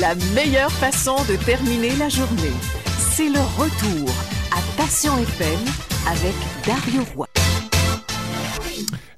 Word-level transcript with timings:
La 0.00 0.14
meilleure 0.32 0.70
façon 0.70 1.16
de 1.28 1.34
terminer 1.44 1.90
la 1.98 2.08
journée, 2.08 2.54
c'est 2.98 3.28
le 3.28 3.40
retour 3.58 4.08
à 4.52 4.60
Passion 4.76 5.10
FM 5.18 5.58
avec 6.06 6.34
Dario 6.64 7.02
Roy. 7.16 7.26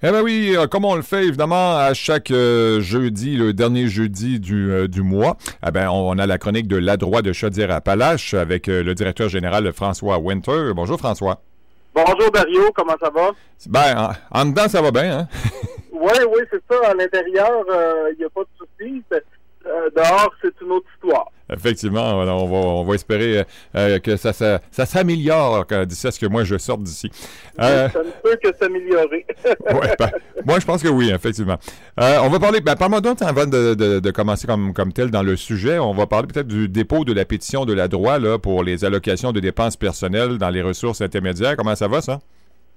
Eh 0.03 0.11
bien 0.11 0.23
oui, 0.23 0.55
euh, 0.57 0.67
comme 0.67 0.87
on 0.87 0.95
le 0.95 1.03
fait 1.03 1.25
évidemment 1.25 1.77
à 1.77 1.93
chaque 1.93 2.31
euh, 2.31 2.81
jeudi, 2.81 3.37
le 3.37 3.53
dernier 3.53 3.89
jeudi 3.89 4.41
du, 4.41 4.71
euh, 4.71 4.89
du 4.89 5.03
mois, 5.03 5.37
eh 5.67 5.71
ben, 5.71 5.91
on 5.91 6.17
a 6.19 6.27
la 6.27 6.39
chronique 6.39 6.67
de 6.67 6.79
La 6.79 6.97
Droit 6.97 7.21
de 7.21 7.35
Chaudière-Appalaches 7.35 8.33
avec 8.33 8.67
le 8.67 8.95
directeur 8.95 9.29
général 9.29 9.71
François 9.75 10.19
Winter. 10.19 10.73
Bonjour 10.75 10.99
François. 10.99 11.43
Bonjour 11.95 12.31
Dario, 12.31 12.71
comment 12.75 12.97
ça 12.99 13.11
va? 13.11 13.33
Ben, 13.69 14.15
en, 14.31 14.47
dedans, 14.47 14.69
ça 14.69 14.81
va 14.81 14.91
bien, 14.93 15.19
hein? 15.19 15.29
oui, 15.93 16.25
oui, 16.31 16.43
c'est 16.51 16.63
ça. 16.71 16.91
À 16.91 16.95
l'intérieur, 16.95 17.65
il 18.13 18.17
n'y 18.19 18.25
a 18.25 18.31
pas 18.31 18.41
de 18.41 18.67
souci. 19.71 19.95
dehors, 19.97 20.35
c'est 20.43 20.61
une 20.63 20.73
autre 20.73 20.87
histoire. 20.95 21.31
Effectivement, 21.53 22.15
on 22.15 22.47
va, 22.47 22.57
on 22.57 22.85
va 22.85 22.95
espérer 22.95 23.45
euh, 23.75 23.99
que 23.99 24.17
ça, 24.17 24.33
ça, 24.33 24.61
ça 24.71 24.87
s'améliore 24.87 25.67
d'ici 25.87 26.07
à 26.07 26.11
ce 26.13 26.21
que 26.21 26.27
moi 26.27 26.45
je 26.45 26.57
sorte 26.59 26.83
d'ici. 26.83 27.11
Euh, 27.61 27.89
ça 27.89 27.99
ne 27.99 28.11
peut 28.23 28.39
que 28.43 28.55
s'améliorer. 28.57 29.27
ouais, 29.45 29.97
ben, 29.99 30.11
moi, 30.47 30.61
je 30.61 30.67
pense 30.67 30.83
que 30.83 30.89
oui, 30.89 31.11
effectivement. 31.11 31.59
Euh, 31.99 32.19
on 32.23 32.29
va 32.29 32.39
parler, 32.39 32.61
ben, 32.61 32.77
parle-moi 32.77 33.01
donc 33.01 33.21
avant 33.23 33.47
de, 33.47 33.75
de, 33.75 33.99
de, 33.99 34.11
commencer 34.11 34.47
comme, 34.47 34.73
comme 34.73 34.93
tel 34.93 35.11
dans 35.11 35.23
le 35.23 35.37
sujet, 35.37 35.79
on 35.79 35.93
va 35.93 36.07
parler 36.07 36.29
peut-être 36.29 36.47
du 36.47 36.69
dépôt 36.69 37.05
de 37.05 37.13
la 37.13 37.25
pétition 37.25 37.65
de 37.65 37.73
la 37.73 37.89
droit 37.89 38.19
là, 38.19 38.39
pour 38.39 38.63
les 38.63 38.85
allocations 38.85 39.33
de 39.33 39.41
dépenses 39.41 39.77
personnelles 39.77 40.39
dans 40.39 40.51
les 40.51 40.63
ressources 40.63 41.01
intermédiaires. 41.01 41.57
Comment 41.57 41.75
ça 41.75 41.89
va, 41.89 42.01
ça? 42.01 42.21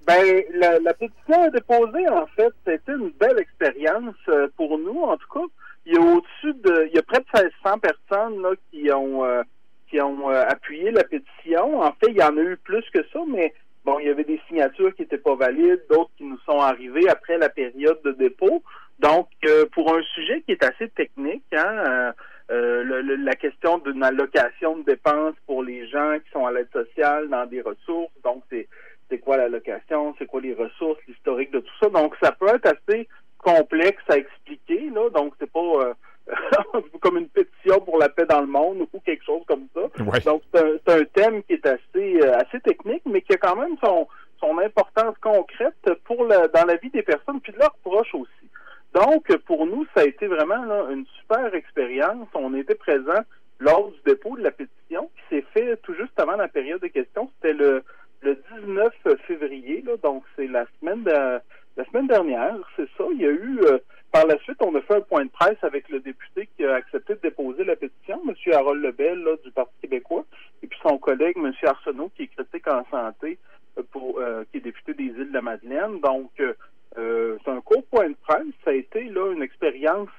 Ben, 0.08 0.42
la, 0.56 0.80
la 0.80 0.94
pétition 0.94 1.50
déposée, 1.54 2.10
en 2.10 2.26
fait, 2.36 2.52
c'était 2.66 2.94
une 2.94 3.12
belle 3.20 3.40
expérience 3.40 4.16
pour 4.58 4.78
nous, 4.80 5.02
en 5.04 5.16
tout 5.16 5.30
cas 5.32 5.46
il 5.86 5.94
y 5.94 5.98
a 5.98 6.02
au-dessus 6.02 6.54
de, 6.62 6.88
il 6.88 6.96
y 6.96 7.00
a 7.00 7.04
près 7.04 7.20
de 7.20 7.26
1600 7.34 7.80
personnes 7.80 8.42
là, 8.42 8.52
qui 8.72 8.92
ont 8.92 9.26
euh, 9.26 9.44
qui 9.90 10.02
ont 10.02 10.30
euh, 10.30 10.44
appuyé 10.48 10.92
la 10.92 11.04
pétition. 11.04 11.82
En 11.82 11.92
fait, 11.94 12.08
il 12.10 12.18
y 12.18 12.24
en 12.24 12.38
a 12.38 12.42
eu 12.42 12.58
plus 12.58 12.84
que 12.94 13.04
ça, 13.12 13.20
mais 13.28 13.54
bon, 13.86 14.00
il 14.00 14.08
y 14.08 14.10
avait 14.10 14.24
des 14.24 14.42
signatures 14.48 14.96
qui 14.96 15.04
n'étaient 15.04 15.18
pas 15.18 15.36
valides, 15.36 15.84
d'autres 15.90 16.12
qui 16.18 16.24
nous 16.24 16.40
sont 16.40 16.60
arrivées 16.60 17.10
après 17.10 17.38
la 17.38 17.50
période 17.50 18.02
de 18.04 18.12
dépôt. 18.12 18.64
Donc, 19.00 19.28
euh, 19.46 19.66
pour 19.72 19.94
un 19.94 20.02
sujet 20.16 20.42
qui 20.42 20.54
est 20.54 20.64
assez 20.64 20.90
technique, 20.90 21.44
hein, 21.54 22.14
la 22.50 23.36
question 23.36 23.78
d'une 23.80 24.04
allocation 24.04 24.78
de 24.78 24.84
dépenses 24.84 25.36
pour 25.46 25.64
les 25.64 25.88
gens 25.88 26.18
qui 26.24 26.30
sont 26.32 26.46
à 26.46 26.52
l'aide 26.52 26.72
sociale 26.72 27.30
dans 27.30 27.46
des 27.46 27.62
ressources, 27.62 28.14
donc 28.24 28.44
c'est 28.50 28.68
c'est 29.14 29.20
quoi 29.20 29.38
l'allocation, 29.38 30.16
c'est 30.18 30.26
quoi 30.26 30.42
les 30.42 30.54
ressources, 30.54 31.00
l'historique 31.08 31.52
de 31.52 31.60
tout 31.60 31.74
ça. 31.80 31.90
Donc, 31.90 32.16
ça 32.22 32.32
peut 32.32 32.48
être 32.48 32.66
assez 32.66 33.08
complexe 33.38 34.02
à 34.10 34.18
expliquer, 34.18 34.90
là. 34.90 35.10
Donc, 35.12 35.33
pas 35.54 35.60
euh, 35.60 35.94
comme 37.02 37.18
une 37.18 37.30
pétition 37.30 37.80
pour 37.82 37.98
la 37.98 38.10
paix 38.10 38.26
dans 38.26 38.42
le 38.42 38.48
monde 38.48 38.88
ou 38.94 39.00
quelque 39.00 39.24
chose 39.24 39.44
comme 39.48 39.68
ça. 39.74 39.82
Donc, 40.26 40.42
c'est 40.54 40.90
un, 40.90 41.04
thème 41.14 41.44
qui 41.44 41.54
est 41.54 41.66
assez, 41.66 42.22
euh, 42.22 42.38
assez 42.38 42.60
technique, 42.62 43.04
mais 43.06 43.22
qui 43.22 43.34
a 43.34 43.38
quand 43.38 43.56
même 43.56 43.76
son, 43.84 44.08
son 44.40 44.58
importance 44.60 45.16
concrète 45.22 45.90
pour 46.06 46.26
la, 46.26 46.48
dans 46.48 46.66
la 46.66 46.76
vie 46.78 46.90
des 46.90 47.04
personnes, 47.04 47.42
puis 47.42 47.54
de 47.54 47.60
leurs 47.60 47.76
proches 47.84 48.14
aussi. 48.14 48.50
Donc, 48.94 49.36
pour 49.46 49.66
nous, 49.66 49.86
ça 49.96 50.02
a 50.02 50.06
été 50.06 50.28
vraiment 50.28 50.90
une 50.90 51.06
super 51.20 51.54
expérience. 51.56 52.28
On 52.36 52.54
était 52.54 52.76
présents 52.76 53.24
lors 53.60 53.92
du 53.92 53.98
dépôt 54.06 54.38
de 54.38 54.44
la 54.44 54.52
pétition, 54.52 55.10
qui 55.16 55.36
s'est 55.36 55.46
fait 55.54 55.78
tout 55.78 55.96
juste 55.96 56.20
avant 56.20 56.36
la 56.36 56.48
période 56.48 56.82
de 56.82 56.88
questions. 56.88 57.32
C'était 57.36 57.54
le, 57.54 57.84
le 58.22 58.38
19 58.60 58.94
février, 59.26 59.84
là, 59.86 59.94
donc 60.04 60.24
c'est 60.36 60.48
la 60.48 60.66
semaine 60.80 61.04
de, 61.04 61.40
la 61.78 61.86
semaine 61.86 62.08
dernière, 62.08 62.56
c'est 62.76 62.88
ça. 62.98 63.04
Il 63.14 63.22
y 63.22 63.26
a 63.26 63.32
eu, 63.32 63.60
euh, 63.64 63.80
par 64.14 64.28
la 64.28 64.38
suite, 64.40 64.62
on 64.62 64.74
a 64.76 64.82
fait 64.82 64.94
un 64.94 65.02
point 65.02 65.26
de 65.26 65.32
presse 65.32 65.58
avec 65.64 65.90
le 65.90 66.00
député 66.00 66.48
qui 66.56 66.64
a 66.64 66.76
accepté 66.76 67.16
de 67.16 67.20
déposer 67.20 67.64
la 67.64 67.76
pétition, 67.76 68.22
M. 68.28 68.36
Harold 68.54 68.84
Lebel, 68.84 69.24
là, 69.24 69.36
du 69.44 69.52
Parti 69.52 69.74
québécois, 69.82 70.24
et 70.62 70.68
puis 70.68 70.80
son 70.84 71.00
collègue, 71.00 71.36
M. 71.36 71.52
Arsenault, 71.64 72.12
qui 72.16 72.24
est 72.24 72.28
critique 72.28 72.68
en 72.68 72.86
santé, 72.92 73.40
euh, 73.80 73.82
pour, 73.92 74.20
euh, 74.20 74.44
qui 74.52 74.58
est 74.58 74.62
député 74.62 74.94
des 74.94 75.06
îles 75.06 75.30
de 75.30 75.34
la 75.34 75.42
Madeleine. 75.42 76.00
Donc, 76.00 76.30
c'est 76.38 77.52
un 77.52 77.62
court 77.62 77.84
point 77.86 78.10
de 78.10 78.16
presse. 78.28 78.46
Ça 78.64 78.70
a 78.70 78.74
été 78.74 79.06
là 79.06 79.34
une 79.34 79.42
expérience, 79.42 80.10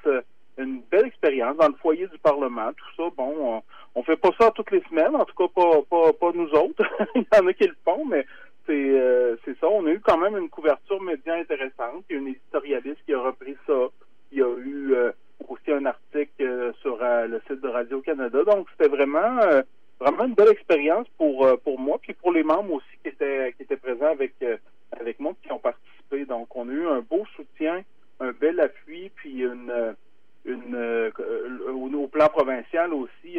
une 0.58 0.82
belle 0.90 1.06
expérience 1.06 1.56
dans 1.56 1.68
le 1.68 1.74
foyer 1.74 2.08
du 2.08 2.18
Parlement. 2.18 2.72
Tout 2.72 2.96
ça, 2.96 3.10
bon, 3.16 3.32
on, 3.38 3.62
on 3.94 4.02
fait 4.02 4.16
pas 4.16 4.30
ça 4.38 4.50
toutes 4.50 4.72
les 4.72 4.82
semaines, 4.90 5.14
en 5.14 5.24
tout 5.24 5.36
cas 5.36 5.48
pas, 5.54 5.82
pas, 5.88 6.12
pas 6.12 6.32
nous 6.34 6.50
autres. 6.50 6.84
Il 7.14 7.22
y 7.32 7.40
en 7.40 7.46
a 7.46 7.52
qui 7.52 7.64
le 7.64 7.76
font, 7.84 8.04
mais 8.04 8.18
euh, 8.20 8.43
ça. 9.60 9.68
On 9.68 9.86
a 9.86 9.90
eu 9.90 10.00
quand 10.00 10.18
même 10.18 10.36
une 10.36 10.48
couverture 10.48 11.00
média 11.02 11.34
intéressante. 11.34 12.04
Il 12.08 12.14
y 12.14 12.18
a 12.18 12.22
une 12.22 12.28
éditorialiste 12.28 13.04
qui 13.04 13.14
a 13.14 13.20
repris 13.20 13.56
ça. 13.66 13.88
Il 14.32 14.38
y 14.38 14.42
a 14.42 14.56
eu 14.58 14.94
euh, 14.94 15.12
aussi 15.48 15.72
un 15.72 15.86
article 15.86 16.42
euh, 16.42 16.72
sur 16.80 16.98
le 17.00 17.40
site 17.46 17.60
de 17.60 17.68
Radio 17.68 18.00
Canada. 18.00 18.44
Donc 18.44 18.68
c'était 18.72 18.88
vraiment 18.88 19.38
vraiment 20.00 20.24
une 20.24 20.34
belle 20.34 20.50
expérience 20.50 21.06
pour 21.16 21.46
pour 21.62 21.78
moi 21.78 21.98
puis 22.02 22.14
pour 22.14 22.32
les 22.32 22.42
membres 22.42 22.74
aussi 22.74 22.98
qui 23.02 23.08
étaient 23.08 23.76
présents 23.76 24.10
avec 24.10 24.34
avec 24.92 25.20
moi 25.20 25.34
qui 25.42 25.52
ont 25.52 25.58
participé. 25.58 26.24
Donc 26.24 26.54
on 26.56 26.68
a 26.68 26.72
eu 26.72 26.86
un 26.86 27.00
beau 27.00 27.24
soutien, 27.36 27.82
un 28.20 28.32
bel 28.32 28.60
appui 28.60 29.10
puis 29.14 29.42
une 29.42 29.72
au, 31.94 32.08
plan 32.08 32.28
provincial 32.28 32.92
aussi 32.92 33.38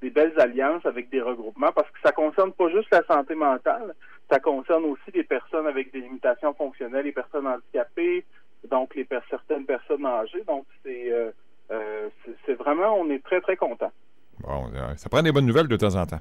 des 0.00 0.10
belles 0.10 0.38
alliances 0.38 0.84
avec 0.86 1.10
des 1.10 1.20
regroupements 1.20 1.72
parce 1.72 1.90
que 1.90 1.98
ça 2.02 2.12
concerne 2.12 2.52
pas 2.52 2.68
juste 2.70 2.88
la 2.90 3.04
santé 3.04 3.34
mentale, 3.34 3.94
ça 4.30 4.38
concerne 4.38 4.84
aussi 4.84 5.10
les 5.12 5.24
personnes 5.24 5.66
avec 5.66 5.92
des 5.92 6.00
limitations 6.00 6.54
fonctionnelles, 6.54 7.04
les 7.04 7.12
personnes 7.12 7.46
handicapées, 7.46 8.24
donc 8.70 8.94
les 8.94 9.06
certaines 9.28 9.64
personnes 9.66 10.06
âgées. 10.06 10.44
Donc 10.46 10.64
c'est 10.84 11.12
euh, 11.12 11.30
euh, 11.72 12.08
c'est 12.46 12.54
vraiment, 12.54 12.94
on 12.94 13.10
est 13.10 13.22
très 13.22 13.40
très 13.40 13.56
content. 13.56 13.92
Bon, 14.40 14.66
euh, 14.74 14.94
ça 14.96 15.08
prend 15.08 15.22
des 15.22 15.32
bonnes 15.32 15.46
nouvelles 15.46 15.68
de 15.68 15.76
temps 15.76 15.96
en 15.96 16.06
temps. 16.06 16.20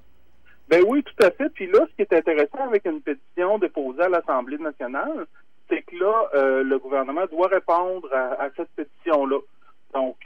Ben 0.68 0.84
oui, 0.88 1.04
tout 1.04 1.26
à 1.26 1.32
fait. 1.32 1.50
Puis 1.50 1.68
là, 1.68 1.80
ce 1.90 1.96
qui 1.96 2.02
est 2.02 2.14
intéressant 2.14 2.68
avec 2.68 2.86
une 2.86 3.02
pétition 3.02 3.58
déposée 3.58 4.04
à 4.04 4.10
l'Assemblée 4.10 4.58
nationale, 4.58 5.26
c'est 5.68 5.82
que 5.82 5.96
là, 5.96 6.62
le 6.64 6.78
gouvernement 6.78 7.26
doit 7.32 7.48
répondre 7.48 8.08
à, 8.14 8.50
cette 8.56 8.70
pétition-là. 8.76 9.40
Donc, 9.96 10.18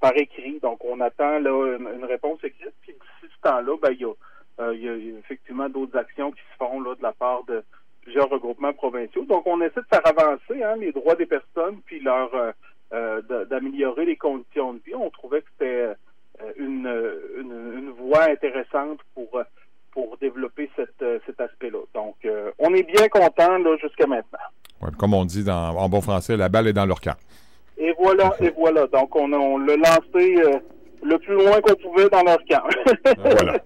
par 0.00 0.16
écrit. 0.16 0.58
Donc, 0.60 0.84
on 0.84 1.00
attend 1.00 1.38
là 1.38 1.76
une, 1.76 2.04
réponse 2.04 2.42
écrite. 2.42 2.74
Puis 2.80 2.94
d'ici 2.94 3.32
ce 3.32 3.48
temps-là, 3.48 3.76
ben, 3.80 3.92
il 3.92 4.00
y 4.00 4.04
a 4.04 4.08
euh, 4.08 4.12
il 4.58 4.82
y 4.82 4.88
a 4.88 4.94
effectivement 5.18 5.68
d'autres 5.68 5.98
actions 5.98 6.30
qui 6.30 6.40
se 6.52 6.56
font 6.58 6.80
là, 6.80 6.94
de 6.94 7.02
la 7.02 7.12
part 7.12 7.44
de 7.44 7.62
plusieurs 8.02 8.28
regroupements 8.28 8.72
provinciaux. 8.72 9.24
Donc, 9.24 9.46
on 9.46 9.60
essaie 9.60 9.80
de 9.80 9.86
faire 9.90 10.06
avancer 10.06 10.62
hein, 10.62 10.76
les 10.78 10.92
droits 10.92 11.16
des 11.16 11.26
personnes, 11.26 11.78
puis 11.86 12.00
leur 12.00 12.32
euh, 12.34 12.52
euh, 12.92 13.44
d'améliorer 13.46 14.04
les 14.04 14.16
conditions 14.16 14.74
de 14.74 14.80
vie. 14.86 14.94
On 14.94 15.10
trouvait 15.10 15.40
que 15.40 15.48
c'était 15.52 15.92
une, 16.58 16.92
une, 17.38 17.90
voie 17.90 18.24
intéressante 18.24 19.00
pour 19.14 19.40
pour 19.92 20.16
développer 20.18 20.68
cette, 20.74 21.04
cet 21.24 21.40
aspect-là. 21.40 21.78
Donc, 21.94 22.16
on 22.58 22.74
est 22.74 22.82
bien 22.82 23.08
content 23.08 23.58
là 23.58 23.76
jusqu'à 23.80 24.08
maintenant. 24.08 24.90
comme 24.98 25.14
on 25.14 25.24
dit 25.24 25.44
dans, 25.44 25.76
en 25.76 25.88
bon 25.88 26.00
français, 26.00 26.36
la 26.36 26.48
balle 26.48 26.66
est 26.66 26.72
dans 26.72 26.86
leur 26.86 27.00
camp. 27.00 27.14
Et 27.78 27.94
voilà, 27.96 28.34
et 28.40 28.50
voilà. 28.50 28.88
Donc, 28.88 29.14
on, 29.14 29.32
on 29.32 29.58
l'a 29.58 29.76
lancé 29.76 30.42
le 31.04 31.18
plus 31.18 31.34
loin 31.34 31.60
qu'on 31.60 31.74
pouvait 31.74 32.08
dans 32.08 32.22
leur 32.22 32.38
camp. 32.48 32.66
voilà. 33.18 33.58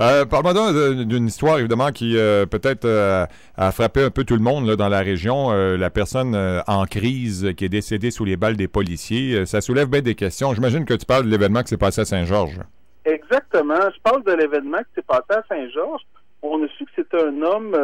Euh, 0.00 0.24
Parle-moi 0.24 1.04
d'une 1.04 1.26
histoire, 1.26 1.58
évidemment, 1.58 1.90
qui 1.90 2.16
euh, 2.16 2.46
peut-être 2.46 2.86
euh, 2.86 3.26
a 3.56 3.72
frappé 3.72 4.02
un 4.02 4.10
peu 4.10 4.24
tout 4.24 4.34
le 4.34 4.40
monde 4.40 4.66
là, 4.66 4.76
dans 4.76 4.88
la 4.88 5.00
région. 5.00 5.52
Euh, 5.52 5.76
la 5.76 5.90
personne 5.90 6.34
en 6.66 6.84
crise 6.86 7.52
qui 7.56 7.66
est 7.66 7.68
décédée 7.70 8.10
sous 8.10 8.24
les 8.24 8.36
balles 8.36 8.56
des 8.56 8.68
policiers. 8.68 9.44
ça 9.46 9.60
soulève 9.60 9.88
bien 9.88 10.00
des 10.00 10.14
questions. 10.14 10.54
J'imagine 10.54 10.84
que 10.84 10.94
tu 10.94 11.06
parles 11.06 11.24
de 11.24 11.30
l'événement 11.30 11.62
qui 11.62 11.68
s'est 11.68 11.76
passé 11.76 12.00
à 12.00 12.04
Saint-Georges. 12.04 12.60
Exactement. 13.04 13.80
Je 13.94 14.00
parle 14.02 14.24
de 14.24 14.32
l'événement 14.32 14.78
qui 14.78 14.94
s'est 14.96 15.06
passé 15.06 15.30
à 15.30 15.42
Saint-Georges. 15.48 16.02
On 16.42 16.62
a 16.64 16.68
su 16.68 16.84
que 16.86 16.90
c'était 16.96 17.22
un 17.22 17.42
homme. 17.42 17.76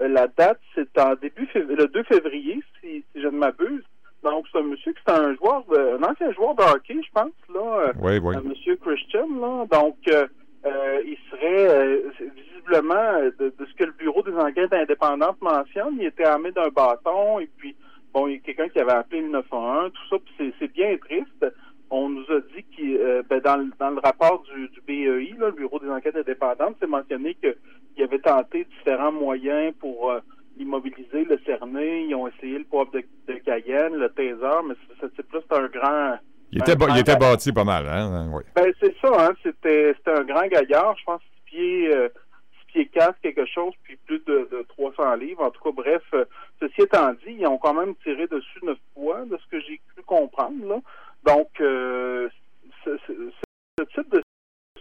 la 0.00 0.26
date, 0.28 0.60
c'est 0.74 0.98
en 0.98 1.14
début 1.14 1.48
le 1.54 1.86
2 1.86 2.02
février, 2.04 2.62
si 2.80 3.04
je 3.14 3.26
ne 3.26 3.36
m'abuse. 3.36 3.84
Donc, 4.22 4.46
c'est 4.50 4.58
un 4.58 4.62
monsieur 4.62 4.92
qui 4.92 4.98
est 5.06 5.12
un 5.12 5.34
joueur, 5.36 5.64
un 5.70 6.02
ancien 6.02 6.32
joueur 6.32 6.54
de 6.56 6.62
hockey, 6.62 6.96
je 7.02 7.12
pense, 7.12 7.32
là. 7.54 7.60
Euh, 7.60 7.92
oui, 8.00 8.18
oui. 8.18 8.36
Un 8.36 8.40
monsieur 8.40 8.76
Christian, 8.76 9.28
là. 9.40 9.64
Donc, 9.70 9.96
euh, 10.08 10.26
euh 10.66 11.02
il 11.04 11.16
serait 11.30 12.02
visiblement, 12.34 13.20
de, 13.38 13.52
ce 13.60 13.74
que 13.74 13.84
le 13.84 13.92
Bureau 13.92 14.22
des 14.22 14.34
enquêtes 14.34 14.72
indépendantes 14.72 15.40
mentionne, 15.40 15.96
il 16.00 16.06
était 16.06 16.24
armé 16.24 16.50
d'un 16.50 16.68
bâton 16.68 17.38
et 17.38 17.48
puis, 17.56 17.76
bon, 18.12 18.26
il 18.26 18.34
y 18.34 18.36
a 18.36 18.40
quelqu'un 18.40 18.68
qui 18.68 18.80
avait 18.80 18.92
appelé 18.92 19.22
le 19.22 19.28
911, 19.28 19.92
tout 19.92 20.08
ça, 20.10 20.16
puis 20.24 20.54
c'est 20.58 20.72
bien 20.72 20.96
triste. 20.96 21.46
On 21.90 22.08
nous 22.08 22.24
a 22.24 22.40
dit 22.54 22.64
qu'il, 22.74 22.98
ben, 23.30 23.40
dans, 23.40 23.56
le, 23.56 23.70
dans 23.78 23.90
le 23.90 24.00
rapport 24.00 24.42
du, 24.52 24.68
du 24.68 24.80
BEI, 24.86 25.34
là, 25.38 25.46
le 25.46 25.52
Bureau 25.52 25.78
des 25.78 25.88
enquêtes 25.88 26.16
indépendantes, 26.16 26.76
c'est 26.80 26.88
mentionné 26.88 27.34
qu'il 27.34 28.04
avait 28.04 28.18
tenté 28.18 28.66
différents 28.78 29.12
moyens 29.12 29.72
pour 29.80 30.12
immobilisé, 30.58 31.24
le 31.24 31.38
cerner, 31.44 32.04
ils 32.04 32.14
ont 32.14 32.28
essayé 32.28 32.58
le 32.58 32.64
poivre 32.64 32.90
de, 32.92 33.34
Cayenne, 33.44 33.94
le 33.94 34.08
taser, 34.10 34.66
mais 34.66 34.74
ce 35.00 35.06
type-là, 35.06 35.40
c'est 35.48 35.56
un 35.56 35.66
grand... 35.68 36.18
Il 36.50 36.60
était, 36.60 36.74
il 36.88 36.98
était 36.98 37.16
bâti 37.16 37.52
pas 37.52 37.64
mal, 37.64 37.86
hein? 37.86 38.30
Oui. 38.32 38.42
Ben, 38.54 38.72
c'est 38.80 38.94
ça, 39.00 39.10
hein? 39.18 39.34
C'était, 39.42 39.94
un 40.06 40.24
grand 40.24 40.46
gaillard, 40.46 40.96
je 40.98 41.04
pense, 41.04 41.20
six 41.20 41.42
pieds, 41.44 41.94
euh, 41.94 42.08
six 42.60 42.66
pieds 42.72 42.86
quatre, 42.86 43.20
quelque 43.20 43.44
chose, 43.44 43.74
puis 43.82 43.96
plus 44.06 44.20
de, 44.20 44.48
de 44.50 44.64
300 44.68 45.16
livres. 45.16 45.42
En 45.42 45.50
tout 45.50 45.62
cas, 45.62 45.72
bref, 45.72 46.02
euh, 46.14 46.24
ceci 46.60 46.82
étant 46.82 47.12
dit, 47.12 47.36
ils 47.38 47.46
ont 47.46 47.58
quand 47.58 47.74
même 47.74 47.94
tiré 47.96 48.26
dessus 48.26 48.60
neuf 48.62 48.78
fois, 48.94 49.26
de 49.26 49.36
ce 49.36 49.46
que 49.50 49.60
j'ai 49.60 49.78
pu 49.94 50.02
comprendre, 50.06 50.66
là. 50.66 50.80
Donc, 51.24 51.48
euh, 51.60 52.30
ce 52.84 52.96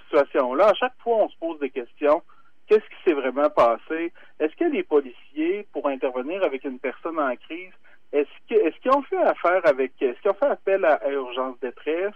situation-là, 0.06 0.68
à 0.68 0.74
chaque 0.74 0.98
fois, 1.04 1.18
on 1.18 1.30
se 1.30 1.38
pose 1.38 1.60
des 1.60 1.70
questions. 1.70 2.22
Qu'est-ce 2.68 2.82
qui 2.82 3.04
s'est 3.06 3.14
vraiment 3.14 3.50
passé? 3.50 4.12
Est-ce 4.40 4.56
que 4.56 4.66
les 4.66 4.84
policiers, 4.84 5.66
pour 5.72 5.88
intervenir 5.88 6.44
avec 6.44 6.66
une 6.66 6.80
personne 6.80 7.20
en 7.20 7.36
crise, 7.36 7.72
est-ce 8.12 8.30
que 8.50 8.56
est-ce 8.56 8.78
qu'ils 8.80 8.92
ont 8.92 9.04
fait 9.04 9.18
affaire 9.18 9.62
avec 9.66 9.94
est-ce 10.02 10.20
qu'ils 10.22 10.32
ont 10.32 10.36
fait 10.36 10.48
appel 10.48 10.84
à, 10.86 11.10
urgence 11.10 11.60
détresse? 11.60 12.14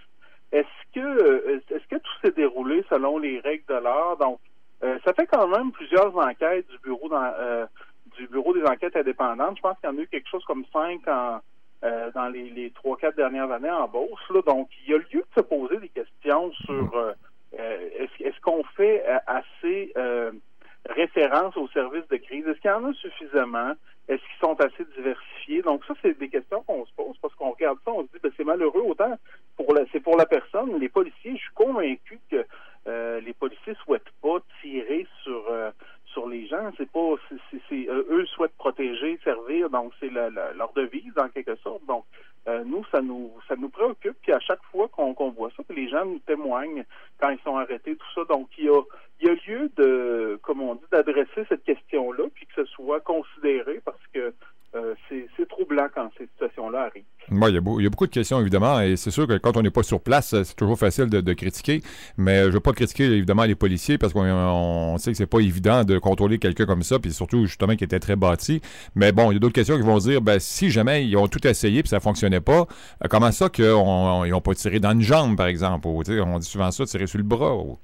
Est-ce 0.51 0.93
que 0.93 0.99
euh, 0.99 1.61
est-ce 1.69 1.87
que 1.87 1.95
tout 1.95 2.11
s'est 2.21 2.31
déroulé 2.31 2.83
selon 2.89 3.17
les 3.17 3.39
règles 3.39 3.65
de 3.67 3.75
l'art? 3.75 4.17
Donc, 4.17 4.39
euh, 4.83 4.97
ça 5.05 5.13
fait 5.13 5.27
quand 5.27 5.47
même 5.47 5.71
plusieurs 5.71 6.15
enquêtes 6.17 6.67
du 6.69 6.77
bureau 6.79 7.07
dans, 7.07 7.33
euh, 7.39 7.65
du 8.17 8.27
bureau 8.27 8.53
des 8.53 8.63
enquêtes 8.63 8.95
indépendantes. 8.95 9.57
Je 9.57 9.61
pense 9.61 9.77
qu'il 9.79 9.89
y 9.89 9.93
en 9.93 9.97
a 9.97 10.01
eu 10.01 10.07
quelque 10.07 10.29
chose 10.29 10.43
comme 10.45 10.65
cinq 10.73 11.07
en, 11.07 11.39
dans 11.81 12.29
les 12.29 12.71
trois 12.75 12.97
quatre 12.97 13.15
dernières 13.15 13.51
années 13.51 13.71
en 13.71 13.87
bourse. 13.87 14.21
Là. 14.29 14.41
Donc, 14.45 14.69
il 14.83 14.91
y 14.91 14.93
a 14.93 14.97
lieu 14.97 15.05
de 15.13 15.25
se 15.35 15.41
poser 15.41 15.77
des 15.77 15.89
questions 15.89 16.51
sur 16.65 17.15
est-ce, 17.53 18.23
est-ce 18.23 18.39
qu'on 18.41 18.63
fait 18.75 19.03
assez 19.27 19.93
référence 20.89 21.55
aux 21.57 21.67
services 21.69 22.07
de 22.09 22.17
crise? 22.17 22.47
Est-ce 22.47 22.59
qu'il 22.59 22.71
y 22.71 22.73
en 22.73 22.85
a 22.85 22.93
suffisamment? 22.93 23.73
Est-ce 24.07 24.21
qu'ils 24.21 24.39
sont 24.41 24.59
assez 24.59 24.85
diversifiés? 24.97 25.61
Donc 25.61 25.85
ça, 25.85 25.93
c'est 26.01 26.17
des 26.17 26.29
questions 26.29 26.63
qu'on 26.63 26.85
se 26.85 26.93
pose 26.93 27.15
parce 27.21 27.33
qu'on 27.35 27.51
regarde 27.51 27.77
ça, 27.85 27.91
on 27.91 28.01
se 28.01 28.07
dit 28.07 28.19
ben, 28.21 28.31
c'est 28.35 28.43
malheureux 28.43 28.81
autant 28.81 29.15
pour 29.55 29.73
la, 29.73 29.83
c'est 29.91 29.99
pour 29.99 30.17
la 30.17 30.25
personne. 30.25 30.77
Les 30.79 30.89
policiers, 30.89 31.35
je 31.35 31.41
suis 31.41 31.53
convaincu 31.53 32.19
que 32.29 32.45
euh, 32.87 33.21
les 33.21 33.33
policiers 33.33 33.75
souhaitent 33.85 34.11
pas 34.21 34.39
tirer 34.61 35.05
sur 35.23 35.45
euh, 35.49 35.71
sur 36.11 36.27
les 36.27 36.47
gens. 36.47 36.71
C'est 36.77 36.89
pas, 36.89 36.99
euh, 36.99 38.05
eux 38.09 38.25
souhaitent 38.27 38.57
protéger, 38.57 39.19
servir, 39.23 39.69
donc 39.69 39.93
c'est 39.99 40.09
leur 40.09 40.71
devise 40.75 41.17
en 41.17 41.29
quelque 41.29 41.55
sorte. 41.57 41.85
Donc 41.85 42.05
nous, 42.65 42.83
ça 42.91 43.01
nous 43.01 43.31
ça 43.47 43.55
nous 43.55 43.69
préoccupe. 43.69 44.15
Puis 44.21 44.33
à 44.33 44.39
chaque 44.39 44.63
fois 44.71 44.87
qu'on, 44.87 45.13
qu'on 45.13 45.29
voit 45.29 45.51
ça, 45.55 45.63
les 45.69 45.87
gens 45.89 46.05
nous 46.05 46.19
témoignent 46.19 46.83
quand 47.19 47.29
ils 47.29 47.39
sont 47.43 47.57
arrêtés, 47.57 47.95
tout 47.95 48.13
ça. 48.15 48.25
Donc 48.25 48.49
il 48.57 48.65
y 48.65 48.69
a 48.69 48.81
il 49.21 49.27
y 49.27 49.29
a 49.29 49.33
lieu 49.33 49.69
de, 49.77 50.39
comme 50.41 50.61
on 50.61 50.75
dit, 50.75 50.85
d'adresser 50.91 51.45
cette 51.47 51.63
question-là, 51.63 52.23
puis 52.33 52.47
que 52.47 52.63
ce 52.63 52.71
soit 52.71 53.01
considéré 53.01 53.79
parce 53.85 54.01
que 54.13 54.33
euh, 54.73 54.93
c'est 55.09 55.47
troublant 55.49 55.87
quand 55.93 56.09
ces 56.17 56.25
situations-là 56.27 56.83
arrivent. 56.83 57.03
il, 57.29 57.53
y 57.53 57.57
a 57.57 57.61
beau, 57.61 57.79
il, 57.81 57.83
y 57.83 57.87
a 57.87 57.89
beaucoup 57.89 58.07
de 58.07 58.11
questions, 58.11 58.39
évidemment, 58.39 58.79
et 58.79 58.95
c'est 58.95 59.11
sûr 59.11 59.27
que 59.27 59.37
quand 59.37 59.57
on 59.57 59.61
n'est 59.61 59.69
pas 59.71 59.83
sur 59.83 59.99
place, 59.99 60.33
c'est 60.43 60.55
toujours 60.55 60.79
facile 60.79 61.09
de, 61.09 61.33
critiquer, 61.33 61.81
mais 62.17 62.43
je 62.43 62.47
ne 62.47 62.51
veux 62.51 62.59
pas 62.61 62.71
critiquer, 62.71 63.03
évidemment, 63.03 63.43
les 63.43 63.55
policiers, 63.55 63.97
parce 63.97 64.13
qu'on 64.13 64.97
sait 64.97 65.11
que 65.11 65.17
c'est 65.17 65.25
pas 65.25 65.39
évident 65.39 65.83
de 65.83 65.99
contrôler 65.99 66.39
quelqu'un 66.39 66.65
comme 66.65 66.83
ça, 66.83 66.99
puis 66.99 67.11
surtout, 67.11 67.45
justement, 67.47 67.75
qui 67.75 67.83
était 67.83 67.99
très 67.99 68.15
bâti. 68.15 68.61
Mais 68.95 69.11
bon, 69.11 69.31
il 69.31 69.33
y 69.33 69.37
a 69.37 69.39
d'autres 69.39 69.53
questions 69.53 69.75
qui 69.75 69.83
vont 69.83 69.99
se 69.99 70.09
dire, 70.09 70.21
ben, 70.21 70.39
si 70.39 70.69
jamais 70.69 71.05
ils 71.05 71.17
ont 71.17 71.27
tout 71.27 71.45
essayé, 71.45 71.81
puis 71.83 71.89
ça 71.89 71.99
fonctionnait 71.99 72.41
pas, 72.41 72.61
euh, 73.03 73.07
comment 73.09 73.31
ça 73.31 73.49
qu'ils 73.49 73.65
n'ont 73.65 74.41
pas 74.41 74.53
tiré 74.53 74.79
dans 74.79 74.91
une 74.91 75.01
jambe, 75.01 75.35
par 75.35 75.47
exemple, 75.47 75.87
ou, 75.87 76.01
on 76.01 76.39
dit 76.39 76.47
souvent 76.47 76.71
ça, 76.71 76.85
tirer 76.85 77.07
sur 77.07 77.17
le 77.17 77.25
bras. 77.25 77.55
Ouais, 77.55 77.77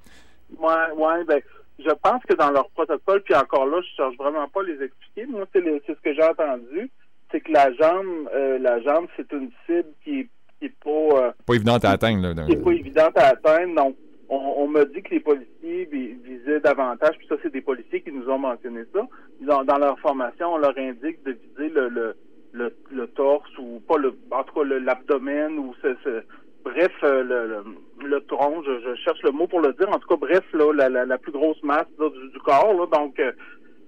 ouais, 0.95 1.23
ben, 1.27 1.41
je 1.79 1.91
pense 2.03 2.23
que 2.23 2.33
dans 2.33 2.51
leur 2.51 2.69
protocole, 2.69 3.21
puis 3.21 3.35
encore 3.35 3.67
là, 3.67 3.81
je 3.81 3.95
cherche 3.95 4.17
vraiment 4.17 4.47
pas 4.47 4.61
à 4.61 4.63
les 4.63 4.83
expliquer. 4.83 5.25
Moi, 5.27 5.45
c'est 5.53 5.61
ce 5.61 6.01
que 6.01 6.13
j'ai 6.13 6.23
entendu, 6.23 6.89
c'est 7.31 7.41
que 7.41 7.51
la 7.51 7.71
jambe, 7.73 8.29
euh, 8.33 8.57
la 8.59 8.81
jambe, 8.81 9.07
c'est 9.15 9.31
une 9.31 9.51
cible 9.65 9.89
qui 10.03 10.21
est, 10.21 10.29
qui 10.59 10.65
est 10.65 10.79
pas 10.83 10.89
euh, 10.89 11.31
pas 11.45 11.53
évidente 11.53 11.85
à 11.85 11.91
atteindre. 11.91 12.33
Là, 12.33 12.45
qui 12.45 12.53
est 12.53 12.63
pas 12.63 12.71
évidente 12.71 13.17
à 13.17 13.27
atteindre. 13.27 13.75
Donc, 13.75 13.95
on, 14.29 14.35
on 14.57 14.67
m'a 14.67 14.85
dit 14.85 15.01
que 15.03 15.11
les 15.11 15.19
policiers 15.19 15.85
visaient 16.23 16.59
davantage, 16.59 17.17
puis 17.17 17.27
ça, 17.27 17.35
c'est 17.43 17.53
des 17.53 17.61
policiers 17.61 18.01
qui 18.01 18.11
nous 18.11 18.27
ont 18.29 18.39
mentionné 18.39 18.83
ça. 18.93 19.01
Dans, 19.41 19.63
dans 19.63 19.77
leur 19.77 19.99
formation, 19.99 20.53
on 20.53 20.57
leur 20.57 20.77
indique 20.77 21.23
de 21.23 21.31
viser 21.31 21.69
le, 21.69 21.89
le, 21.89 22.15
le, 22.53 22.75
le 22.91 23.07
torse 23.07 23.55
ou 23.57 23.81
pas 23.87 23.97
le, 23.97 24.17
en 24.31 24.43
tout 24.43 24.53
cas 24.55 24.63
l'abdomen 24.63 25.59
ou 25.59 25.75
ce, 25.81 25.95
ce 26.03 26.23
bref, 26.67 26.91
euh, 27.03 27.23
le, 27.23 28.07
le, 28.07 28.19
tronc, 28.21 28.63
je, 28.63 28.95
cherche 29.03 29.21
le 29.23 29.31
mot 29.31 29.47
pour 29.47 29.61
le 29.61 29.73
dire. 29.73 29.89
En 29.89 29.99
tout 29.99 30.07
cas, 30.07 30.15
bref, 30.15 30.43
là, 30.53 30.89
la, 30.89 31.05
la, 31.05 31.17
plus 31.17 31.31
grosse 31.31 31.61
masse 31.63 31.87
du, 31.97 32.39
corps. 32.39 32.73
Là, 32.73 32.85
donc, 32.91 33.19
euh, 33.19 33.31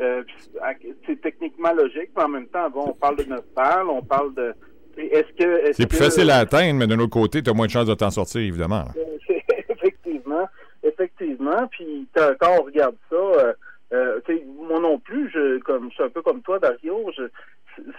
euh, 0.02 0.24
c'est 1.06 1.22
techniquement 1.22 1.74
logique, 1.74 2.10
mais 2.16 2.24
en 2.24 2.30
même 2.30 2.48
temps, 2.48 2.70
bon, 2.70 2.86
on 2.90 2.94
parle 2.94 3.18
de 3.18 3.24
notre 3.24 3.48
pâle, 3.54 3.88
on 3.90 4.02
parle 4.02 4.34
de. 4.36 4.54
Est-ce 4.98 5.32
que. 5.38 5.74
c'est 5.74 5.88
plus 5.88 5.98
facile 5.98 6.30
à 6.30 6.38
atteindre, 6.38 6.80
mais 6.80 6.88
d'un 6.88 7.00
autre 7.00 7.12
côté, 7.12 7.42
tu 7.42 7.50
as 7.50 7.54
moins 7.54 7.68
de 7.68 7.72
chances 7.72 7.88
de 7.88 7.94
t'en 7.94 8.10
sortir, 8.10 8.42
évidemment. 8.42 8.86
effectivement. 9.70 10.48
Effectivement. 10.84 11.68
Puis 11.72 12.08
quand 12.14 12.58
on 12.60 12.64
regarde 12.64 12.96
ça, 13.10 13.54
euh, 13.92 14.20
moi 14.68 14.80
non 14.80 15.00
plus, 15.00 15.30
je, 15.34 15.60
comme 15.60 15.90
je 15.90 15.96
suis 15.96 16.04
un 16.04 16.10
peu 16.10 16.22
comme 16.22 16.42
toi, 16.42 16.60
Dario, 16.60 17.12
je, 17.18 17.24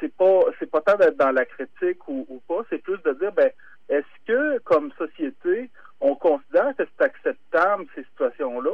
c'est 0.00 0.14
pas 0.14 0.40
c'est 0.58 0.70
pas 0.70 0.80
tant 0.80 0.96
d'être 0.96 1.16
dans 1.16 1.32
la 1.32 1.44
critique 1.44 2.06
ou, 2.08 2.26
ou 2.28 2.40
pas, 2.48 2.64
c'est 2.70 2.82
plus 2.82 2.98
de 3.04 3.12
dire 3.14 3.32
ben 3.32 3.50
est-ce 3.90 4.24
que 4.26 4.58
comme 4.60 4.92
société 4.92 5.68
on 6.00 6.14
considère 6.14 6.74
que 6.76 6.84
c'est 6.84 7.04
acceptable 7.04 7.86
ces 7.94 8.04
situations-là, 8.04 8.70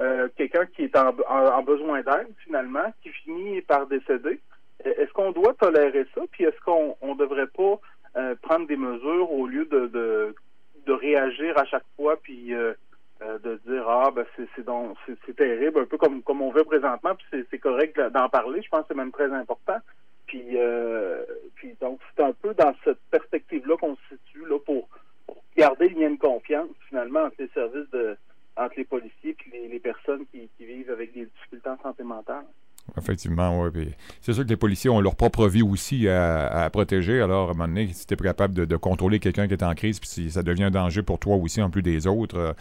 euh, 0.00 0.28
quelqu'un 0.36 0.66
qui 0.66 0.82
est 0.82 0.96
en, 0.96 1.14
en, 1.28 1.62
besoin 1.62 2.02
d'aide 2.02 2.28
finalement, 2.44 2.92
qui 3.02 3.10
finit 3.10 3.60
par 3.62 3.86
décéder, 3.86 4.40
est-ce 4.84 5.12
qu'on 5.12 5.32
doit 5.32 5.54
tolérer 5.54 6.06
ça, 6.14 6.22
puis 6.32 6.44
est-ce 6.44 6.60
qu'on 6.64 6.96
on 7.00 7.14
devrait 7.14 7.46
pas 7.46 7.80
euh, 8.16 8.34
prendre 8.42 8.66
des 8.66 8.76
mesures 8.76 9.30
au 9.30 9.46
lieu 9.46 9.64
de, 9.66 9.86
de, 9.86 10.34
réagir 10.92 11.58
à 11.58 11.64
chaque 11.64 11.84
fois, 11.96 12.16
puis 12.22 12.54
euh, 12.54 12.72
euh, 13.22 13.38
de 13.38 13.60
dire 13.66 13.88
ah 13.88 14.10
ben 14.14 14.24
c'est 14.36 15.36
terrible 15.36 15.80
un 15.80 15.84
peu 15.84 15.98
comme 15.98 16.22
comme 16.22 16.40
on 16.40 16.50
veut 16.50 16.64
présentement 16.64 17.14
puis 17.14 17.44
c'est 17.50 17.58
correct 17.58 18.00
d'en 18.12 18.28
parler. 18.28 18.62
Je 18.62 18.68
pense 18.68 18.82
que 18.82 18.86
c'est 18.88 18.94
même 18.94 19.10
très 19.10 19.32
important 19.32 19.78
puis 20.26 20.44
euh, 20.54 21.24
puis 21.54 21.76
donc 21.80 22.00
c'est 22.14 22.22
un 22.22 22.32
peu 22.32 22.54
dans 22.54 22.74
cette 22.84 23.00
perspective 23.10 23.66
là 23.66 23.76
qu'on 23.76 23.96
se 23.96 24.16
situe 24.16 24.46
là 24.48 24.58
pour, 24.64 24.88
garder 25.56 25.88
le 25.88 26.00
lien 26.00 26.10
de 26.10 26.18
confiance 26.18 26.68
finalement 26.88 27.24
entre 27.24 27.36
les 27.38 27.48
services 27.48 27.90
de 27.90 28.16
entre 28.56 28.74
les 28.76 28.84
policiers 28.84 29.34
puis 29.34 29.50
les, 29.52 29.68
les 29.68 29.80
personnes 29.80 30.26
qui, 30.26 30.48
qui 30.56 30.66
vivent 30.66 30.90
avec 30.90 31.12
des 31.14 31.26
difficultés 31.26 31.68
en 31.68 31.78
santé 31.82 32.02
mentale. 32.02 32.44
Effectivement, 32.96 33.60
oui. 33.60 33.88
C'est 34.20 34.32
sûr 34.32 34.44
que 34.44 34.48
les 34.48 34.56
policiers 34.56 34.88
ont 34.88 35.00
leur 35.00 35.16
propre 35.16 35.48
vie 35.48 35.62
aussi 35.62 36.08
à, 36.08 36.68
protéger. 36.72 37.20
Alors, 37.20 37.48
à 37.48 37.50
un 37.50 37.54
moment 37.54 37.68
donné, 37.68 37.88
si 37.88 38.06
tu 38.06 38.14
es 38.14 38.16
capable 38.16 38.54
de, 38.66 38.76
contrôler 38.76 39.18
quelqu'un 39.18 39.48
qui 39.48 39.54
est 39.54 39.62
en 39.62 39.74
crise, 39.74 39.98
puis 39.98 40.08
si 40.08 40.30
ça 40.30 40.42
devient 40.42 40.64
un 40.64 40.70
danger 40.70 41.02
pour 41.02 41.18
toi 41.18 41.36
aussi, 41.36 41.60
en 41.60 41.68
plus 41.68 41.82
des 41.82 42.06
autres, 42.06 42.54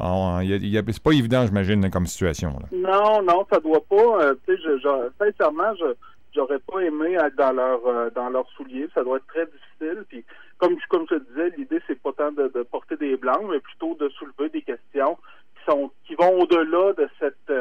euh, 0.00 0.82
c'est 0.92 1.02
pas 1.02 1.12
évident, 1.12 1.44
j'imagine, 1.46 1.90
comme 1.90 2.06
situation. 2.06 2.58
Non, 2.72 3.22
non, 3.22 3.44
ça 3.52 3.58
doit 3.60 3.84
pas. 3.88 4.24
Euh, 4.24 4.34
je, 4.48 5.10
sincèrement, 5.18 5.74
je 5.78 5.94
j'aurais 6.34 6.58
pas 6.58 6.80
aimé 6.80 7.14
être 7.14 7.36
dans 7.36 7.52
leur 7.52 7.86
euh, 7.86 8.10
dans 8.10 8.28
leurs 8.28 8.48
souliers. 8.50 8.88
Ça 8.94 9.02
doit 9.04 9.18
être 9.18 9.26
très 9.26 9.46
difficile. 9.46 10.04
Puis, 10.08 10.24
comme 10.58 10.76
comme 10.88 11.06
je 11.10 11.16
te 11.16 11.28
disais, 11.30 11.54
l'idée 11.56 11.80
c'est 11.86 12.00
pas 12.00 12.12
tant 12.12 12.32
de, 12.32 12.48
porter 12.70 12.96
des 12.96 13.16
blancs, 13.16 13.44
mais 13.50 13.60
plutôt 13.60 13.94
de 13.94 14.08
soulever 14.10 14.48
des 14.48 14.62
questions 14.62 15.16
qui 15.56 15.70
sont 15.70 15.90
qui 16.06 16.14
vont 16.14 16.40
au-delà 16.40 16.92
de 16.94 17.08
cette 17.18 17.52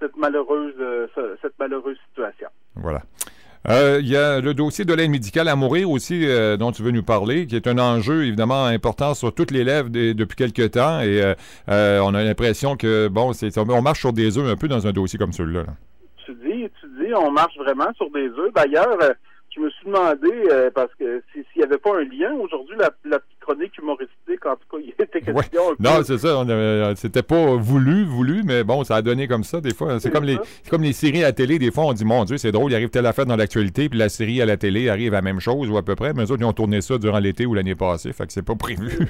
cette 0.00 0.16
malheureuse, 0.16 0.74
euh, 0.80 1.06
cette 1.40 1.58
malheureuse 1.58 1.96
situation. 2.08 2.48
Voilà. 2.74 3.02
Euh, 3.66 3.98
il 4.02 4.08
y 4.08 4.16
a 4.16 4.40
le 4.40 4.52
dossier 4.52 4.84
de 4.84 4.92
l'aide 4.92 5.10
médicale 5.10 5.48
à 5.48 5.56
mourir 5.56 5.90
aussi 5.90 6.26
euh, 6.26 6.58
dont 6.58 6.70
tu 6.70 6.82
veux 6.82 6.90
nous 6.90 7.02
parler, 7.02 7.46
qui 7.46 7.56
est 7.56 7.66
un 7.66 7.78
enjeu 7.78 8.26
évidemment 8.26 8.66
important 8.66 9.14
sur 9.14 9.34
toutes 9.34 9.50
les 9.50 9.64
lèvres 9.64 9.88
depuis 9.88 10.36
quelques 10.36 10.72
temps 10.72 11.00
et 11.00 11.34
on 11.66 12.14
a 12.14 12.22
l'impression 12.22 12.76
que 12.76 13.08
bon, 13.08 13.32
on 13.56 13.82
marche 13.82 14.00
sur 14.00 14.12
des 14.12 14.36
œufs 14.36 14.46
un 14.46 14.56
peu 14.56 14.68
dans 14.68 14.86
un 14.86 14.92
dossier 14.92 15.18
comme 15.18 15.32
celui-là. 15.32 15.64
Dis, 16.32 16.68
tu 16.80 16.86
dis, 17.00 17.14
on 17.14 17.30
marche 17.30 17.56
vraiment 17.56 17.92
sur 17.94 18.10
des 18.10 18.28
œufs. 18.28 18.52
D'ailleurs, 18.54 18.98
je 19.54 19.60
me 19.60 19.70
suis 19.70 19.86
demandé, 19.86 20.30
euh, 20.50 20.70
parce 20.74 20.92
que 20.98 21.22
s'il 21.32 21.44
n'y 21.56 21.62
avait 21.62 21.78
pas 21.78 21.96
un 21.96 22.04
lien, 22.04 22.32
aujourd'hui, 22.34 22.76
la, 23.04 23.18
chronique 23.40 23.76
humoristique, 23.76 24.46
en 24.46 24.56
tout 24.56 24.66
cas, 24.70 24.78
il 24.82 24.94
était 24.98 25.20
question. 25.20 25.62
Non, 25.78 26.02
c'est 26.02 26.16
ça. 26.16 26.28
Euh, 26.28 26.94
c'était 26.96 27.22
pas 27.22 27.56
voulu, 27.56 28.04
voulu, 28.04 28.42
mais 28.42 28.64
bon, 28.64 28.84
ça 28.84 28.96
a 28.96 29.02
donné 29.02 29.28
comme 29.28 29.44
ça, 29.44 29.60
des 29.60 29.74
fois. 29.74 30.00
C'est 30.00 30.10
comme 30.10 30.24
les, 30.24 30.38
comme 30.70 30.82
les 30.82 30.94
séries 30.94 31.22
à 31.22 31.26
la 31.26 31.32
télé, 31.32 31.58
des 31.58 31.70
fois, 31.70 31.84
on 31.84 31.92
dit, 31.92 32.06
mon 32.06 32.24
Dieu, 32.24 32.38
c'est 32.38 32.52
drôle, 32.52 32.72
il 32.72 32.74
arrive 32.74 32.88
telle 32.88 33.06
affaire 33.06 33.26
dans 33.26 33.36
l'actualité, 33.36 33.88
puis 33.88 33.98
la 33.98 34.08
série 34.08 34.40
à 34.40 34.46
la 34.46 34.56
télé 34.56 34.88
arrive 34.88 35.12
à 35.12 35.18
la 35.18 35.22
même 35.22 35.40
chose, 35.40 35.68
ou 35.68 35.76
à 35.76 35.82
peu 35.82 35.94
près, 35.94 36.14
mais 36.14 36.22
eux 36.24 36.32
autres, 36.32 36.40
ils 36.40 36.46
ont 36.46 36.52
tourné 36.52 36.80
ça 36.80 36.96
durant 36.98 37.18
l'été 37.18 37.44
ou 37.44 37.54
l'année 37.54 37.74
passée, 37.74 38.12
fait 38.12 38.26
que 38.26 38.32
c'est 38.32 38.44
pas 38.44 38.56
prévu. 38.56 39.06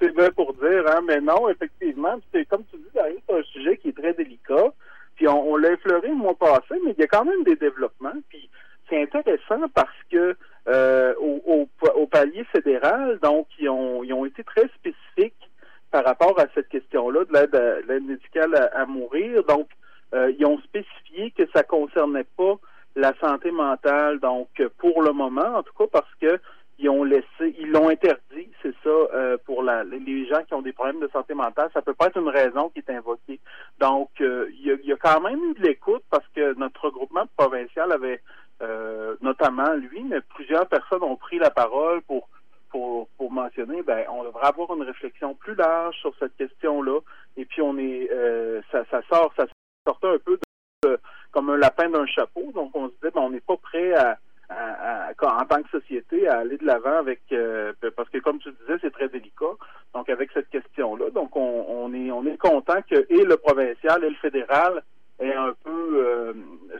c'est 0.00 0.14
vrai 0.14 0.30
pour 0.30 0.54
dire, 0.54 0.84
hein, 0.88 1.00
mais 1.06 1.20
non, 1.20 1.48
effectivement, 1.50 2.18
c'est 2.32 2.46
comme 2.46 2.62
tu 2.70 2.78
dis, 2.78 2.84
c'est 2.94 3.34
un 3.34 3.42
sujet 3.42 3.76
qui 3.76 3.90
est 3.90 3.96
très 3.96 4.14
délicat, 4.14 4.72
puis 5.18 5.26
on, 5.26 5.50
on 5.50 5.56
l'a 5.56 5.72
effleuré 5.72 6.08
le 6.08 6.14
mois 6.14 6.36
passé, 6.36 6.80
mais 6.84 6.94
il 6.96 7.00
y 7.00 7.02
a 7.02 7.08
quand 7.08 7.24
même 7.24 7.42
des 7.42 7.56
développements, 7.56 8.14
puis 8.28 8.48
c'est 8.88 9.02
intéressant 9.02 9.68
parce 9.74 9.98
que 10.10 10.36
euh, 10.68 11.12
au, 11.18 11.68
au, 11.96 12.06
palier 12.06 12.44
fédéral, 12.44 13.18
donc, 13.20 13.48
ils 13.58 13.68
ont, 13.68 14.04
ils 14.04 14.12
ont 14.12 14.24
été 14.24 14.44
très 14.44 14.68
spécifiques 14.68 15.50
par 15.90 16.04
rapport 16.04 16.38
à 16.38 16.44
cette 16.54 16.68
question-là 16.68 17.24
de 17.24 17.88
l'aide 17.88 18.04
médicale 18.04 18.70
à, 18.72 18.86
mourir. 18.86 19.42
Donc, 19.44 19.68
euh, 20.14 20.32
ils 20.38 20.46
ont 20.46 20.60
spécifié 20.60 21.32
que 21.32 21.42
ça 21.52 21.64
concernait 21.64 22.26
pas 22.36 22.54
la 22.94 23.12
santé 23.20 23.50
mentale, 23.50 24.20
donc 24.20 24.48
pour 24.78 25.02
le 25.02 25.12
moment, 25.12 25.56
en 25.56 25.62
tout 25.64 25.72
cas, 25.76 25.86
parce 25.90 26.14
que 26.20 26.38
ils 26.78 26.88
ont 26.88 27.02
laissé, 27.02 27.56
ils 27.58 27.70
l'ont 27.70 27.88
interdit, 27.88 28.48
c'est 28.62 28.74
ça, 28.84 28.90
euh, 28.90 29.36
pour 29.44 29.62
la, 29.62 29.82
les 29.84 30.26
gens 30.26 30.42
qui 30.44 30.54
ont 30.54 30.62
des 30.62 30.72
problèmes 30.72 31.00
de 31.00 31.08
santé 31.08 31.34
mentale. 31.34 31.70
Ça 31.74 31.82
peut 31.82 31.94
pas 31.94 32.06
être 32.06 32.18
une 32.18 32.28
raison 32.28 32.68
qui 32.70 32.78
est 32.78 32.90
invoquée. 32.90 33.40
Donc, 33.80 34.10
il 34.20 34.60
y, 34.60 34.70
a, 34.70 34.76
y, 34.82 34.92
a, 34.92 34.96
quand 34.96 35.20
même 35.20 35.42
eu 35.42 35.54
de 35.54 35.62
l'écoute 35.62 36.04
parce 36.10 36.26
que 36.34 36.54
notre 36.54 36.84
regroupement 36.84 37.26
provincial 37.36 37.90
avait 37.92 38.20
euh, 38.62 39.16
notamment 39.20 39.72
lui, 39.74 40.02
mais 40.04 40.20
plusieurs 40.34 40.66
personnes 40.66 41.02
ont 41.02 41.16
pris 41.16 41.38
la 41.38 41.50
parole 41.50 42.02
pour 42.02 42.28
pour, 42.70 43.08
pour 43.16 43.32
mentionner, 43.32 43.80
ben, 43.80 44.04
on 44.10 44.24
devrait 44.24 44.46
avoir 44.46 44.74
une 44.76 44.82
réflexion 44.82 45.34
plus 45.34 45.54
large 45.54 45.96
sur 45.96 46.14
cette 46.18 46.36
question-là. 46.36 47.00
Et 47.38 47.46
puis 47.46 47.62
on 47.62 47.78
est, 47.78 48.10
euh, 48.12 48.60
ça, 48.70 48.84
ça 48.90 49.00
sort, 49.08 49.32
ça 49.38 49.46
sortait 49.86 50.08
un 50.08 50.18
peu 50.18 50.38
de, 50.82 50.98
comme 51.30 51.48
un 51.48 51.56
lapin 51.56 51.88
d'un 51.88 52.04
chapeau. 52.04 52.52
Donc 52.54 52.72
on 52.74 52.88
se 52.88 52.94
disait, 52.94 53.10
ben, 53.14 53.22
on 53.22 53.30
n'est 53.30 53.40
pas 53.40 53.56
prêt 53.56 53.94
à, 53.94 54.18
en 54.50 55.44
tant 55.44 55.62
que 55.62 55.68
société 55.70 56.26
à 56.28 56.38
aller 56.38 56.56
de 56.56 56.64
l'avant 56.64 56.98
avec 56.98 57.20
euh, 57.32 57.72
parce 57.96 58.08
que 58.08 58.18
comme 58.18 58.38
tu 58.38 58.50
disais 58.50 58.78
c'est 58.80 58.92
très 58.92 59.08
délicat. 59.08 59.56
Donc 59.94 60.08
avec 60.08 60.30
cette 60.32 60.48
question 60.48 60.96
là 60.96 61.10
donc 61.10 61.36
on, 61.36 61.92
est 61.94 62.10
on 62.10 62.24
est 62.26 62.38
content 62.38 62.80
que 62.88 63.06
et 63.10 63.24
le 63.24 63.36
provincial 63.36 64.04
et 64.04 64.10
le 64.10 64.16
fédéral 64.16 64.82
aient 65.20 65.34
un 65.34 65.54
peu 65.64 66.06
euh, 66.06 66.32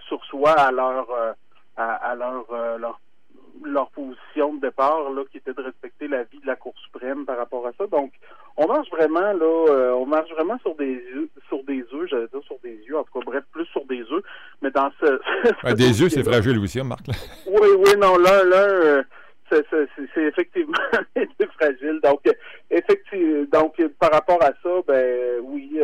sur 0.09 0.25
soi 0.25 0.53
à 0.53 0.71
leur 0.71 1.07
à, 1.77 1.95
à, 1.95 2.15
leur, 2.15 2.47
leur 2.79 3.01
leur 3.65 3.91
position 3.91 4.55
de 4.55 4.61
départ, 4.61 5.11
là, 5.11 5.23
qui 5.31 5.39
était 5.39 5.53
de 5.53 5.63
respecter 5.63 6.09
la 6.09 6.25
vie 6.25 6.41
de 6.41 6.47
la 6.47 6.57
Cour 6.57 6.75
suprême 6.85 7.25
par 7.27 7.37
rapport 7.37 7.67
à 7.67 7.73
ça. 7.79 7.87
Donc, 7.87 8.13
on 8.57 8.67
marche 8.67 8.91
vraiment, 8.91 9.33
là, 9.33 9.67
euh, 9.69 9.93
on 9.93 10.07
marche 10.07 10.31
vraiment 10.31 10.59
sur 10.59 10.75
des 10.77 10.93
yeux, 10.93 11.29
sur 11.49 11.63
des 11.65 11.85
œufs, 11.93 12.09
j'allais 12.11 12.29
dire 12.29 12.43
sur 12.45 12.59
des 12.63 12.77
yeux, 12.87 12.97
en 12.97 13.05
tout 13.05 13.19
cas, 13.19 13.25
bref, 13.25 13.45
plus 13.53 13.67
sur 13.67 13.85
des 13.87 14.01
œufs, 14.01 14.23
mais 14.63 14.71
dans 14.71 14.91
ce... 15.01 15.75
des 15.75 16.01
yeux, 16.01 16.09
c'est 16.09 16.25
fragile 16.25 16.59
aussi, 16.59 16.83
Marc. 16.83 17.07
Oui, 17.47 17.69
oui, 17.79 17.91
non, 17.99 18.17
là, 18.19 18.45
là, 18.45 18.57
euh, 18.57 19.03
c'est 19.51 20.23
effectivement 20.23 20.77
fragile. 21.59 22.01
Donc, 22.03 22.21
effectivement, 22.71 23.45
donc, 23.53 23.83
par 23.99 24.13
rapport 24.13 24.43
à 24.43 24.53
ça, 24.63 24.83
ben, 24.87 25.41
oui, 25.43 25.81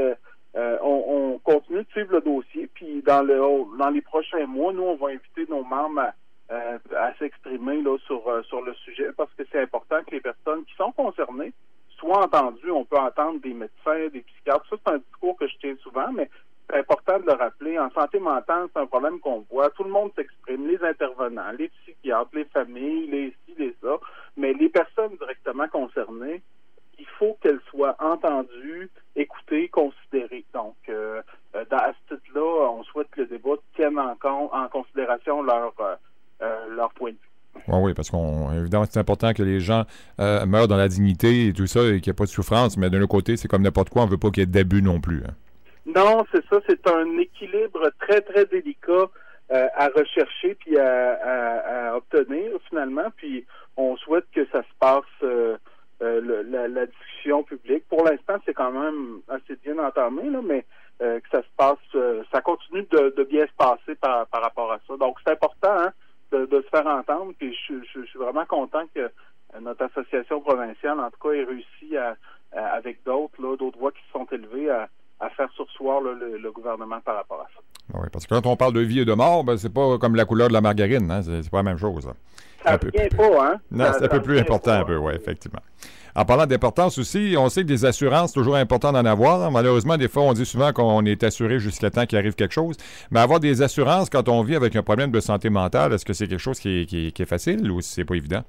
euh, 0.56 0.78
on, 0.82 1.04
on, 1.08 1.38
continue 1.38 1.82
de 1.82 1.88
suivre 1.90 2.12
le 2.12 2.20
dossier, 2.20 2.70
puis 2.74 3.02
dans 3.02 3.22
le, 3.22 3.38
dans 3.78 3.90
les 3.90 4.02
prochains 4.02 4.46
mois, 4.46 4.72
nous, 4.72 4.82
on 4.82 4.96
va 4.96 5.08
inviter 5.08 5.46
nos 5.48 5.64
membres 5.64 6.00
à 6.00 6.14
euh, 6.50 6.78
à 6.96 7.14
s'exprimer 7.14 7.80
là 7.80 7.96
sur 8.06 8.28
euh, 8.28 8.42
sur 8.42 8.60
le 8.62 8.74
sujet 8.74 9.10
parce 9.16 9.32
que 9.34 9.44
c'est 9.50 9.62
important 9.62 10.02
que 10.04 10.10
les 10.10 10.20
personnes 10.20 10.64
qui 10.66 10.74
sont 10.74 10.92
concernées 10.92 11.52
soient 11.98 12.24
entendues. 12.24 12.70
On 12.70 12.84
peut 12.84 12.98
entendre 12.98 13.40
des 13.40 13.54
médecins, 13.54 14.08
des 14.12 14.20
psychiatres. 14.20 14.66
Ça, 14.68 14.76
c'est 14.84 14.92
un 14.92 14.98
discours 14.98 15.36
que 15.36 15.46
je 15.46 15.56
tiens 15.58 15.76
souvent, 15.82 16.12
mais 16.12 16.28
c'est 16.68 16.78
important 16.78 17.18
de 17.18 17.26
le 17.26 17.32
rappeler. 17.32 17.78
En 17.78 17.90
santé 17.90 18.18
mentale, 18.18 18.68
c'est 18.72 18.80
un 18.80 18.86
problème 18.86 19.20
qu'on 19.20 19.46
voit. 19.50 19.70
Tout 19.70 19.84
le 19.84 19.90
monde 19.90 20.10
s'exprime, 20.16 20.66
les 20.66 20.82
intervenants, 20.82 21.52
les 21.58 21.68
psychiatres, 21.68 22.30
les 22.34 22.44
familles, 22.46 23.06
les 23.06 23.30
ci, 23.46 23.54
les 23.58 23.74
ça. 23.82 23.96
Mais 24.36 24.52
les 24.52 24.68
personnes 24.68 25.16
directement 25.16 25.68
concernées, 25.68 26.42
il 26.98 27.06
faut 27.18 27.36
qu'elles 27.40 27.60
soient 27.70 27.96
entendues, 27.98 28.90
écoutées, 29.16 29.68
considérées. 29.68 30.44
Donc, 30.52 30.76
euh, 30.88 31.22
à 31.54 31.92
ce 32.08 32.14
titre-là, 32.14 32.70
on 32.70 32.84
souhaite 32.84 33.10
que 33.10 33.22
le 33.22 33.26
débat 33.26 33.54
tienne 33.74 33.98
en, 33.98 34.16
en 34.22 34.68
considération 34.68 35.42
leur 35.42 35.72
euh, 35.80 35.96
leur 36.84 36.92
point 36.92 37.10
de 37.10 37.16
vue. 37.16 37.34
Oui, 37.68 37.78
oui, 37.80 37.94
parce 37.94 38.10
qu'on 38.10 38.52
évidemment 38.52 38.84
c'est 38.88 39.00
important 39.00 39.32
que 39.32 39.42
les 39.42 39.60
gens 39.60 39.84
euh, 40.20 40.44
meurent 40.46 40.68
dans 40.68 40.76
la 40.76 40.88
dignité 40.88 41.48
et 41.48 41.52
tout 41.52 41.66
ça 41.66 41.80
et 41.80 42.00
qu'il 42.00 42.10
n'y 42.10 42.14
ait 42.14 42.18
pas 42.18 42.24
de 42.24 42.30
souffrance, 42.30 42.76
mais 42.76 42.90
d'un 42.90 42.98
autre 43.00 43.08
côté, 43.08 43.36
c'est 43.36 43.48
comme 43.48 43.62
n'importe 43.62 43.90
quoi, 43.90 44.02
on 44.02 44.06
ne 44.06 44.10
veut 44.10 44.18
pas 44.18 44.30
qu'il 44.30 44.42
y 44.42 44.44
ait 44.44 44.46
d'abus 44.46 44.82
non 44.82 45.00
plus. 45.00 45.22
Hein. 45.24 45.34
Non, 45.86 46.24
c'est 46.32 46.44
ça, 46.48 46.58
c'est 46.68 46.86
un 46.88 47.18
équilibre 47.18 47.90
très, 48.00 48.20
très 48.22 48.46
délicat 48.46 49.08
euh, 49.52 49.66
à 49.76 49.88
rechercher 49.88 50.54
puis 50.54 50.78
à, 50.78 51.94
obtenir 51.96 52.50
finalement. 52.68 53.08
Puis 53.16 53.46
on 53.76 53.96
souhaite 53.96 54.24
que 54.34 54.46
ça 54.50 54.62
se 54.62 54.74
passe 54.80 55.04
la, 56.00 56.86
discussion 56.86 57.42
publique. 57.44 57.84
Pour 57.88 58.04
l'instant, 58.04 58.34
c'est 58.44 58.54
quand 58.54 58.72
même 58.72 59.20
assez 59.28 59.56
bien 59.64 59.78
entamé, 59.78 60.28
là, 60.28 60.40
mais 60.42 60.64
que 60.98 61.28
ça 61.30 61.42
se 61.42 61.48
passe, 61.56 62.26
ça 62.32 62.40
continue 62.40 62.86
de, 62.90 63.22
bien 63.24 63.46
se 63.46 63.52
passer 63.56 63.94
par, 64.00 64.26
par 64.26 64.42
rapport 64.42 64.72
à 64.72 64.78
ça. 64.88 64.96
Donc 64.96 65.18
c'est 65.24 65.32
important, 65.32 65.76
hein, 65.78 65.92
de, 66.34 66.62
se 66.62 66.68
faire 66.68 66.86
entendre. 66.86 67.32
Puis 67.38 67.54
je, 67.68 68.04
suis 68.04 68.18
vraiment 68.18 68.44
content 68.46 68.84
que 68.94 69.10
notre 69.60 69.84
association 69.84 70.40
provinciale, 70.40 70.98
en 71.00 71.10
tout 71.10 71.28
cas, 71.28 71.34
ait 71.34 71.44
réussi 71.44 71.96
à, 71.96 72.16
avec 72.52 73.02
d'autres, 73.04 73.56
d'autres 73.56 73.78
voix 73.78 73.92
qui 73.92 74.02
se 74.06 74.12
sont 74.12 74.26
élevées 74.32 74.70
à, 74.70 74.88
faire 75.36 75.50
sursoir 75.52 76.02
le, 76.02 76.52
gouvernement 76.52 77.00
par 77.00 77.16
rapport 77.16 77.40
à 77.40 77.46
ça. 77.54 77.60
Ah 77.94 77.98
oui, 78.02 78.08
parce 78.12 78.26
que 78.26 78.34
quand 78.34 78.46
on 78.46 78.56
parle 78.56 78.74
de 78.74 78.80
vie 78.80 79.00
et 79.00 79.04
de 79.04 79.14
mort, 79.14 79.42
ben, 79.42 79.56
c'est 79.56 79.72
pas 79.72 79.96
comme 79.98 80.16
la 80.16 80.26
couleur 80.26 80.48
de 80.48 80.52
la 80.52 80.60
margarine, 80.60 81.10
hein? 81.10 81.22
c'est 81.22 81.50
pas 81.50 81.58
la 81.58 81.62
même 81.62 81.78
chose. 81.78 82.10
Ça 82.62 82.72
ne 82.72 83.16
pas, 83.16 83.46
hein? 83.46 83.60
Non, 83.70 83.86
c'est 83.92 84.04
un 84.04 84.08
peu 84.08 84.22
plus 84.22 84.38
important, 84.38 84.72
un 84.72 84.84
peu, 84.84 84.96
oui, 84.96 85.14
effectivement. 85.14 85.60
En 86.16 86.24
parlant 86.24 86.46
d'importance 86.46 86.96
aussi, 86.98 87.34
on 87.36 87.48
sait 87.48 87.62
que 87.62 87.66
des 87.66 87.84
assurances, 87.84 88.32
toujours 88.32 88.54
important 88.54 88.92
d'en 88.92 89.04
avoir. 89.04 89.50
Malheureusement, 89.50 89.96
des 89.96 90.06
fois, 90.06 90.22
on 90.22 90.32
dit 90.32 90.46
souvent 90.46 90.72
qu'on 90.72 91.04
est 91.04 91.24
assuré 91.24 91.58
jusqu'à 91.58 91.90
temps 91.90 92.06
qu'il 92.06 92.16
arrive 92.18 92.36
quelque 92.36 92.54
chose. 92.54 92.76
Mais 93.10 93.18
avoir 93.18 93.40
des 93.40 93.62
assurances 93.62 94.10
quand 94.10 94.28
on 94.28 94.42
vit 94.42 94.54
avec 94.54 94.76
un 94.76 94.84
problème 94.84 95.10
de 95.10 95.18
santé 95.18 95.50
mentale, 95.50 95.92
est-ce 95.92 96.04
que 96.04 96.12
c'est 96.12 96.28
quelque 96.28 96.38
chose 96.38 96.60
qui 96.60 97.12
est, 97.16 97.24
facile 97.24 97.68
ou 97.68 97.80
c'est 97.80 98.04
pas 98.04 98.14
évident? 98.14 98.44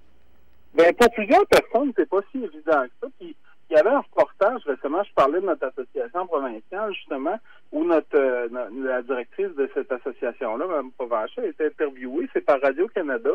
Bien, 0.75 0.93
pour 0.93 1.09
plusieurs 1.11 1.45
personnes, 1.47 1.91
c'est 1.95 2.07
pas 2.07 2.19
si 2.31 2.37
évident 2.37 2.83
que 2.83 2.91
ça. 3.01 3.07
Puis, 3.19 3.35
il 3.71 3.75
y 3.75 3.79
avait 3.79 3.89
un 3.89 4.01
reportage 4.01 4.61
récemment, 4.65 5.03
je 5.03 5.13
parlais 5.15 5.41
de 5.41 5.45
notre 5.47 5.65
association 5.65 6.27
provinciale, 6.27 6.93
justement, 6.93 7.35
où 7.71 7.83
notre, 7.83 8.15
euh, 8.15 8.47
la 8.83 9.01
directrice 9.01 9.55
de 9.57 9.67
cette 9.73 9.91
association-là, 9.91 10.67
Mme 10.67 10.91
Provencher, 10.91 11.41
a 11.41 11.45
été 11.47 11.65
interviewée, 11.65 12.29
c'est 12.31 12.45
par 12.45 12.61
Radio-Canada. 12.61 13.31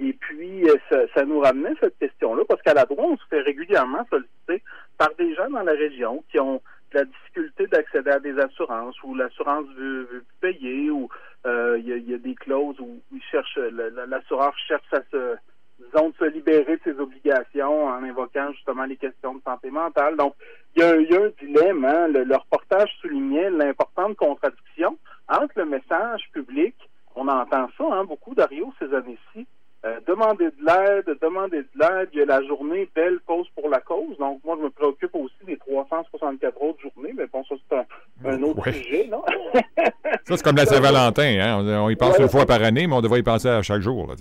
Et 0.00 0.12
puis, 0.12 0.68
euh, 0.68 1.06
ça, 1.14 1.24
nous 1.24 1.40
ramenait 1.40 1.74
cette 1.80 1.98
question-là, 1.98 2.42
parce 2.48 2.62
qu'à 2.62 2.74
la 2.74 2.84
droite, 2.84 3.06
on 3.10 3.16
se 3.16 3.26
fait 3.30 3.40
régulièrement 3.40 4.04
solliciter 4.10 4.62
par 4.98 5.10
des 5.18 5.34
gens 5.34 5.48
dans 5.50 5.62
la 5.62 5.72
région 5.72 6.24
qui 6.30 6.38
ont 6.38 6.60
la 6.92 7.04
difficulté 7.04 7.66
d'accéder 7.66 8.10
à 8.10 8.20
des 8.20 8.38
assurances, 8.38 9.00
ou 9.02 9.14
l'assurance 9.14 9.66
veut, 9.76 10.08
veut 10.12 10.24
payer, 10.40 10.90
ou 10.90 11.08
euh, 11.46 11.78
il 11.78 12.10
y, 12.10 12.14
a 12.14 12.18
des 12.18 12.34
clauses 12.34 12.78
où 12.80 13.00
ils 13.12 13.22
cherchent, 13.22 13.58
l'assureur 13.58 14.54
cherche 14.66 14.92
à 14.92 15.02
se 15.10 15.36
disons, 15.78 16.10
de 16.10 16.14
se 16.14 16.24
libérer 16.30 16.76
de 16.76 16.82
ses 16.84 16.98
obligations 17.00 17.86
en 17.86 18.02
invoquant 18.02 18.52
justement 18.52 18.84
les 18.84 18.96
questions 18.96 19.34
de 19.34 19.42
santé 19.42 19.70
mentale. 19.70 20.16
Donc, 20.16 20.34
il 20.76 20.82
y 20.82 20.84
a, 20.84 20.90
un 20.90 21.30
dilemme. 21.40 21.84
Hein? 21.84 22.08
Le, 22.08 22.22
le, 22.24 22.36
reportage 22.36 22.90
soulignait 23.00 23.50
l'importante 23.50 24.16
contradiction 24.16 24.96
entre 25.28 25.54
le 25.56 25.64
message 25.64 26.22
public, 26.32 26.74
on 27.14 27.28
entend 27.28 27.68
ça 27.78 27.84
hein, 27.84 28.04
beaucoup, 28.04 28.34
Dario, 28.34 28.72
ces 28.78 28.92
années-ci, 28.92 29.46
euh, 29.84 30.00
demander 30.06 30.46
de 30.46 30.64
l'aide, 30.64 31.18
demander 31.20 31.58
de 31.58 31.68
l'aide. 31.78 32.08
Il 32.14 32.20
y 32.20 32.22
a 32.22 32.24
la 32.24 32.42
journée 32.46 32.88
Belle 32.94 33.18
cause 33.26 33.46
pour 33.54 33.68
la 33.68 33.80
cause. 33.80 34.16
Donc, 34.18 34.40
moi, 34.44 34.56
je 34.58 34.64
me 34.64 34.70
préoccupe 34.70 35.14
aussi 35.14 35.34
des 35.46 35.58
364 35.58 36.62
autres 36.62 36.80
journées, 36.80 37.12
mais 37.14 37.26
bon, 37.26 37.44
ça, 37.44 37.54
c'est 37.68 38.28
un, 38.28 38.42
autre 38.42 38.70
sujet, 38.70 39.08
non? 39.10 39.22
ça, 39.54 40.36
c'est 40.36 40.42
comme 40.42 40.56
la 40.56 40.64
Saint-Valentin, 40.64 41.38
hein? 41.38 41.80
On, 41.82 41.90
y 41.90 41.96
pense 41.96 42.18
une 42.18 42.28
fois 42.28 42.46
par 42.46 42.62
année, 42.62 42.86
mais 42.86 42.94
on 42.94 43.02
devrait 43.02 43.20
y 43.20 43.22
penser 43.22 43.48
à 43.48 43.62
chaque 43.62 43.82
jour, 43.82 44.06
là, 44.06 44.14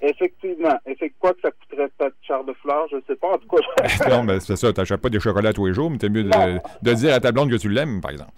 Effectivement. 0.00 0.78
Effectivement, 0.86 1.08
quoi 1.18 1.34
que 1.34 1.40
ça 1.42 1.50
coûterait 1.50 1.88
peut-être 1.98 2.14
char 2.22 2.44
de 2.44 2.52
fleurs, 2.62 2.86
je 2.90 2.96
ne 2.96 3.02
sais 3.08 3.16
pas. 3.16 3.32
En 3.32 3.38
tout 3.38 3.48
cas, 3.48 4.08
non, 4.08 4.22
mais 4.22 4.38
c'est 4.38 4.54
ça. 4.54 4.72
Tu 4.72 4.80
n'achètes 4.80 5.00
pas 5.00 5.08
des 5.08 5.18
chocolats 5.18 5.52
tous 5.52 5.66
les 5.66 5.74
jours, 5.74 5.90
mais 5.90 5.98
c'est 6.00 6.08
mieux 6.08 6.24
de, 6.24 6.30
de, 6.82 6.94
dire 6.94 7.14
à 7.14 7.18
ta 7.18 7.32
blonde 7.32 7.50
que 7.50 7.56
tu 7.56 7.68
l'aimes, 7.68 8.00
par 8.00 8.12
exemple. 8.12 8.30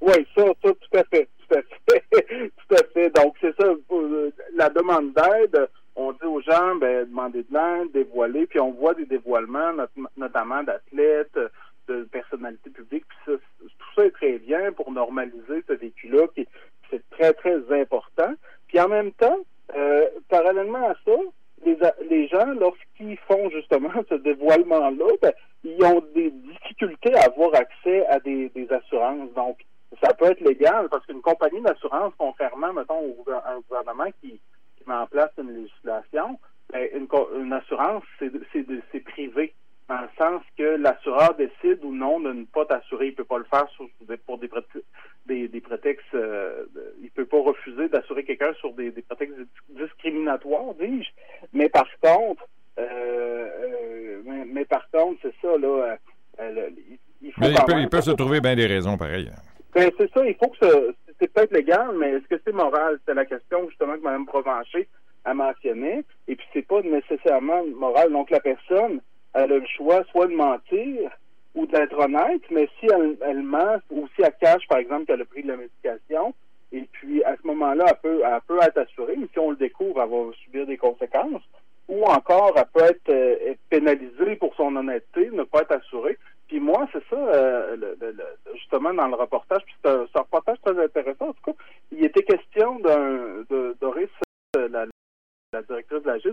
Oui, 0.00 0.26
ça, 0.36 0.44
ça, 0.64 0.70
tout 0.72 0.98
à 0.98 1.04
fait. 1.04 1.28
Tout 1.48 1.56
à 1.56 1.62
fait. 1.62 2.04
tout 2.68 2.74
à 2.74 2.82
fait. 2.92 3.10
Donc, 3.10 3.34
c'est 3.40 3.54
ça. 3.56 3.66
Euh, 3.66 4.30
la 4.56 4.68
demande 4.70 5.12
d'aide, 5.14 5.68
on 6.04 6.12
dit 6.12 6.24
aux 6.24 6.40
gens, 6.40 6.76
ben, 6.76 7.06
demandez 7.08 7.44
de 7.44 7.52
l'aide, 7.52 7.92
dévoiler, 7.92 8.46
puis 8.46 8.60
on 8.60 8.72
voit 8.72 8.94
des 8.94 9.06
dévoilements, 9.06 9.72
notamment 10.16 10.62
d'athlètes, 10.62 11.38
de 11.88 12.04
personnalités 12.04 12.70
publiques, 12.70 13.04
puis 13.08 13.18
ça, 13.26 13.32
tout 13.60 13.94
ça 13.94 14.06
est 14.06 14.10
très 14.10 14.38
bien 14.38 14.72
pour 14.72 14.90
normaliser 14.90 15.62
ce 15.68 15.74
vécu-là, 15.74 16.26
qui 16.34 16.46
c'est 16.90 17.02
très, 17.10 17.32
très 17.32 17.80
important. 17.80 18.34
Puis 18.68 18.80
en 18.80 18.88
même 18.88 19.12
temps, 19.12 19.38
euh, 19.76 20.06
parallèlement 20.28 20.88
à 20.88 20.94
ça, 21.04 21.16
les, 21.64 21.78
les 22.08 22.28
gens, 22.28 22.46
lorsqu'ils 22.58 23.16
font 23.28 23.50
justement 23.50 23.90
ce 24.08 24.14
dévoilement-là, 24.16 25.06
ben, 25.22 25.32
ils 25.64 25.82
ont 25.84 26.02
des 26.14 26.30
difficultés 26.30 27.14
à 27.14 27.24
avoir 27.24 27.54
accès 27.54 28.06
à 28.06 28.20
des, 28.20 28.50
des 28.50 28.70
assurances. 28.70 29.32
Donc, 29.34 29.58
ça 30.02 30.12
peut 30.14 30.26
être 30.26 30.40
légal 30.40 30.88
parce 30.90 31.06
qu'une 31.06 31.22
compagnie 31.22 31.62
d'assurance, 31.62 32.12
contrairement, 32.18 32.72
mettons, 32.72 33.14
à 33.44 33.52
un 33.52 33.60
gouvernement 33.68 34.10
qui, 34.20 34.40
met 34.86 34.94
en 34.94 35.06
place 35.06 35.30
une 35.38 35.54
législation, 35.54 36.38
ben, 36.72 36.88
une, 36.94 37.08
une 37.40 37.52
assurance, 37.52 38.02
c'est 38.18 39.00
privé 39.00 39.54
dans 39.88 40.00
le 40.00 40.08
sens 40.16 40.42
que 40.56 40.76
l'assureur 40.76 41.34
décide 41.34 41.84
ou 41.84 41.94
non 41.94 42.20
de 42.20 42.32
ne 42.32 42.44
pas 42.44 42.64
t'assurer. 42.64 43.06
Il 43.06 43.10
ne 43.10 43.16
peut 43.16 43.24
pas 43.24 43.38
le 43.38 43.44
faire 43.44 43.66
pour 44.26 44.38
des, 44.38 44.48
des, 45.26 45.48
des 45.48 45.60
prétextes. 45.60 46.14
Euh, 46.14 46.64
il 47.02 47.10
peut 47.10 47.26
pas 47.26 47.40
refuser 47.40 47.88
d'assurer 47.88 48.24
quelqu'un 48.24 48.54
sur 48.54 48.72
des, 48.72 48.90
prétextes 48.90 49.36
discriminatoires, 49.68 50.74
dis-je. 50.80 51.10
Mais 51.52 51.68
par 51.68 51.86
contre, 52.00 52.46
euh, 52.78 53.48
euh, 53.60 54.22
mais, 54.46 54.64
par 54.64 54.88
contre, 54.90 55.20
c'est 55.22 55.34
ça 55.42 55.56
là. 55.58 55.96
il 57.22 57.32
faut 57.32 57.40
mais 57.40 57.54
il 57.82 57.88
peut, 57.88 58.00
se 58.00 58.10
trouver 58.12 58.40
bien 58.40 58.56
des 58.56 58.66
raisons 58.66 58.96
pareilles. 58.96 59.30
Ben, 59.74 59.90
c'est 59.98 60.10
ça. 60.12 60.24
Il 60.26 60.34
faut 60.34 60.48
que 60.48 60.56
c'est 60.62 60.93
peut-être 61.34 61.52
légal, 61.52 61.90
mais 61.96 62.10
est-ce 62.12 62.28
que 62.28 62.40
c'est 62.44 62.52
moral? 62.52 62.98
C'est 63.06 63.14
la 63.14 63.24
question 63.24 63.68
justement 63.68 63.94
que 63.94 64.02
Mme 64.02 64.26
Provencher 64.26 64.88
a 65.24 65.34
mentionné. 65.34 66.04
Et 66.28 66.36
puis 66.36 66.46
c'est 66.52 66.66
pas 66.66 66.82
nécessairement 66.82 67.64
moral. 67.66 68.12
Donc 68.12 68.30
la 68.30 68.40
personne 68.40 69.00
elle 69.34 69.52
a 69.52 69.58
le 69.58 69.66
choix 69.76 70.04
soit 70.10 70.28
de 70.28 70.34
mentir 70.34 71.10
ou 71.54 71.66
d'être 71.66 71.98
honnête, 71.98 72.42
mais 72.50 72.68
si 72.78 72.86
elle, 72.86 73.16
elle 73.20 73.42
ment 73.42 73.78
ou 73.90 74.08
si 74.14 74.22
elle 74.22 74.34
cache, 74.40 74.66
par 74.68 74.78
exemple, 74.78 75.06
qu'elle 75.06 75.20
a 75.20 75.24
pris 75.24 75.42
de 75.42 75.48
la 75.48 75.56
médication, 75.56 76.34
et 76.72 76.82
puis 76.92 77.22
à 77.24 77.36
ce 77.36 77.46
moment-là, 77.46 77.84
elle 77.88 78.00
peut, 78.02 78.22
elle 78.24 78.40
peut 78.46 78.58
être 78.62 78.78
assurée, 78.78 79.16
mais 79.16 79.28
si 79.32 79.38
on 79.38 79.50
le 79.50 79.56
découvre, 79.56 80.02
elle 80.02 80.10
va 80.10 80.32
subir 80.44 80.66
des 80.66 80.76
conséquences. 80.76 81.42
ou 81.86 82.02
encore 82.04 82.54
elle 82.56 82.64
peut 82.72 82.84
être, 82.84 83.08
euh, 83.10 83.54
pénalisée 83.68 84.36
pour 84.36 84.54
son 84.54 84.74
honnêteté, 84.74 85.30
ne 85.30 85.42
pas 85.44 85.60
être 85.60 85.76
assurée. 85.76 86.18
Puis 86.48 86.58
moi, 86.58 86.88
c'est 86.92 87.04
ça, 87.10 87.16
euh, 87.16 87.76
justement, 88.54 88.92
dans 88.94 89.08
le 89.08 89.14
reportage, 89.14 89.62
puis 89.64 89.74
c'est 89.82 89.90
un, 89.90 90.06
reportage 90.14 90.58
très 90.64 90.82
intéressant. 90.82 91.28
En 91.28 91.32
tout 91.34 91.52
cas, 91.52 91.58
il 91.92 92.04
était 92.04 92.22
question 92.22 92.78
d'un 92.80 93.44
de 93.50 93.76
Doris, 93.80 94.08
euh, 94.56 94.68
la, 94.68 94.86
la 95.52 95.62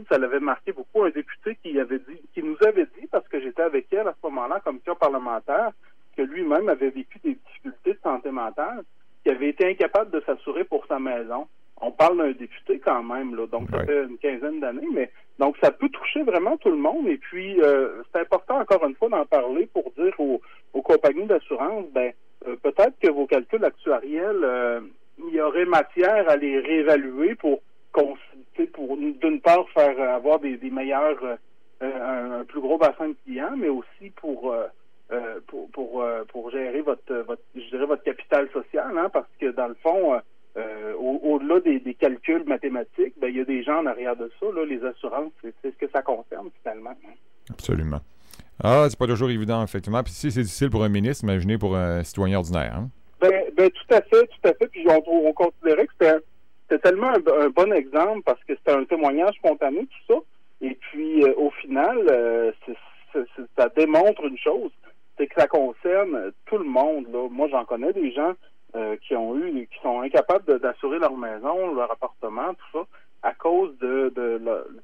ça 0.09 0.17
l'avait 0.17 0.39
marqué 0.39 0.71
beaucoup, 0.71 1.03
un 1.03 1.09
député 1.09 1.57
qui 1.61 1.79
avait 1.79 1.99
dit, 1.99 2.21
qui 2.33 2.43
nous 2.43 2.57
avait 2.65 2.87
dit, 2.99 3.07
parce 3.11 3.27
que 3.27 3.39
j'étais 3.39 3.63
avec 3.63 3.87
elle 3.91 4.07
à 4.07 4.15
ce 4.19 4.27
moment-là, 4.27 4.59
commission 4.59 4.95
parlementaire, 4.95 5.71
que 6.15 6.21
lui-même 6.21 6.69
avait 6.69 6.89
vécu 6.89 7.19
des 7.23 7.35
difficultés 7.35 7.93
de 7.93 7.99
santé 8.03 8.31
mentale, 8.31 8.83
qui 9.23 9.29
avait 9.29 9.49
été 9.49 9.67
incapable 9.67 10.11
de 10.11 10.21
s'assurer 10.25 10.63
pour 10.63 10.85
sa 10.87 10.99
maison 10.99 11.47
on 11.81 11.91
parle 11.91 12.17
d'un 12.17 12.31
député 12.31 12.79
quand 12.79 13.03
même, 13.03 13.35
là, 13.35 13.47
donc 13.47 13.69
ça 13.71 13.83
fait 13.83 14.03
une 14.03 14.17
quinzaine 14.19 14.59
d'années, 14.59 14.87
mais 14.93 15.11
donc 15.39 15.57
ça 15.61 15.71
peut 15.71 15.89
toucher 15.89 16.21
vraiment 16.21 16.57
tout 16.57 16.69
le 16.69 16.77
monde. 16.77 17.07
Et 17.07 17.17
puis 17.17 17.59
euh, 17.61 18.03
c'est 18.11 18.21
important 18.21 18.59
encore 18.59 18.85
une 18.87 18.95
fois 18.95 19.09
d'en 19.09 19.25
parler 19.25 19.67
pour 19.73 19.91
dire 19.97 20.13
aux, 20.19 20.41
compagnies 20.83 21.25
d'assurance, 21.25 21.85
ben 21.93 22.11
euh, 22.47 22.55
peut-être 22.61 22.93
que 23.01 23.09
vos 23.09 23.25
calculs 23.25 23.65
actuariels, 23.65 24.43
euh, 24.43 24.81
il 25.27 25.33
y 25.33 25.41
aurait 25.41 25.65
matière 25.65 26.29
à 26.29 26.35
les 26.35 26.59
réévaluer 26.59 27.35
pour 27.35 27.61
pour 28.73 28.97
d'une 28.97 29.41
part 29.41 29.67
faire 29.69 29.99
avoir 30.15 30.39
des, 30.39 30.57
meilleurs 30.71 31.37
un, 31.81 32.43
plus 32.45 32.61
gros 32.61 32.77
bassin 32.77 33.09
de 33.09 33.15
clients, 33.25 33.55
mais 33.57 33.69
aussi 33.69 34.09
pour 34.15 34.55
pour 35.47 35.69
pour, 35.71 36.05
pour 36.29 36.51
gérer 36.51 36.81
votre 36.81 37.13
votre 37.13 37.41
je 37.55 37.69
dirais 37.69 37.85
votre 37.85 38.03
capital 38.03 38.49
social, 38.51 38.97
hein, 38.97 39.09
parce 39.11 39.29
que 39.39 39.51
dans 39.51 39.67
le 39.67 39.75
fond 39.75 40.21
euh, 40.57 40.93
au-delà 40.97 41.61
des, 41.61 41.93
calculs 41.93 42.43
mathématiques, 42.45 43.13
ben, 43.21 43.27
il 43.29 43.37
y 43.37 43.39
a 43.39 43.45
des 43.45 43.63
gens 43.63 43.79
en 43.79 43.85
arrière 43.85 44.17
de 44.17 44.29
ça. 44.39 44.45
Là, 44.53 44.65
les 44.65 44.83
assurances, 44.83 45.31
c'est 45.41 45.53
ce 45.63 45.77
que 45.77 45.89
ça 45.91 46.01
concerne 46.01 46.49
finalement. 46.61 46.93
Absolument. 47.49 48.01
Ah, 48.61 48.85
c'est 48.89 48.99
pas 48.99 49.07
toujours 49.07 49.29
évident, 49.29 49.63
effectivement. 49.63 50.03
Puis 50.03 50.11
si 50.11 50.31
c'est 50.31 50.41
difficile 50.41 50.69
pour 50.69 50.83
un 50.83 50.89
ministre, 50.89 51.23
imaginez 51.23 51.57
pour 51.57 51.75
un 51.75 52.03
citoyen 52.03 52.37
ordinaire. 52.37 52.75
Hein? 52.75 52.89
Ben, 53.21 53.45
ben, 53.55 53.69
tout 53.69 53.95
à 53.95 54.01
fait, 54.01 54.27
tout 54.27 54.49
à 54.49 54.53
fait. 54.53 54.67
Puis 54.67 54.85
on, 54.89 55.33
considérait 55.33 55.87
que 55.87 55.93
c'était 55.93 56.17
tellement 56.79 57.09
un, 57.09 57.49
bon 57.49 57.73
exemple 57.73 58.21
parce 58.25 58.43
que 58.43 58.55
c'était 58.55 58.71
un 58.71 58.85
témoignage 58.85 59.35
spontané, 59.35 59.87
tout 59.87 60.13
ça. 60.13 60.19
Et 60.61 60.75
puis, 60.75 61.23
euh, 61.23 61.33
au 61.37 61.49
final, 61.51 61.97
euh, 62.09 62.51
ça 63.57 63.69
démontre 63.69 64.23
une 64.25 64.37
chose, 64.37 64.71
c'est 65.17 65.27
que 65.27 65.39
ça 65.39 65.47
concerne 65.47 66.31
tout 66.45 66.57
le 66.57 66.65
monde. 66.65 67.07
Là. 67.11 67.27
Moi, 67.29 67.47
j'en 67.49 67.65
connais 67.65 67.93
des 67.93 68.11
gens 68.11 68.33
euh, 68.75 68.95
qui 68.97 69.15
ont 69.15 69.37
eu, 69.37 69.67
qui 69.67 69.81
sont 69.81 70.01
incapables 70.01 70.59
d'assurer 70.59 70.99
leur 70.99 71.17
maison, 71.17 71.73
leur 71.73 71.91
appartement, 71.91 72.53
tout 72.53 72.79
ça, 72.79 72.87
à 73.23 73.33
cause 73.33 73.77
de, 73.79 74.13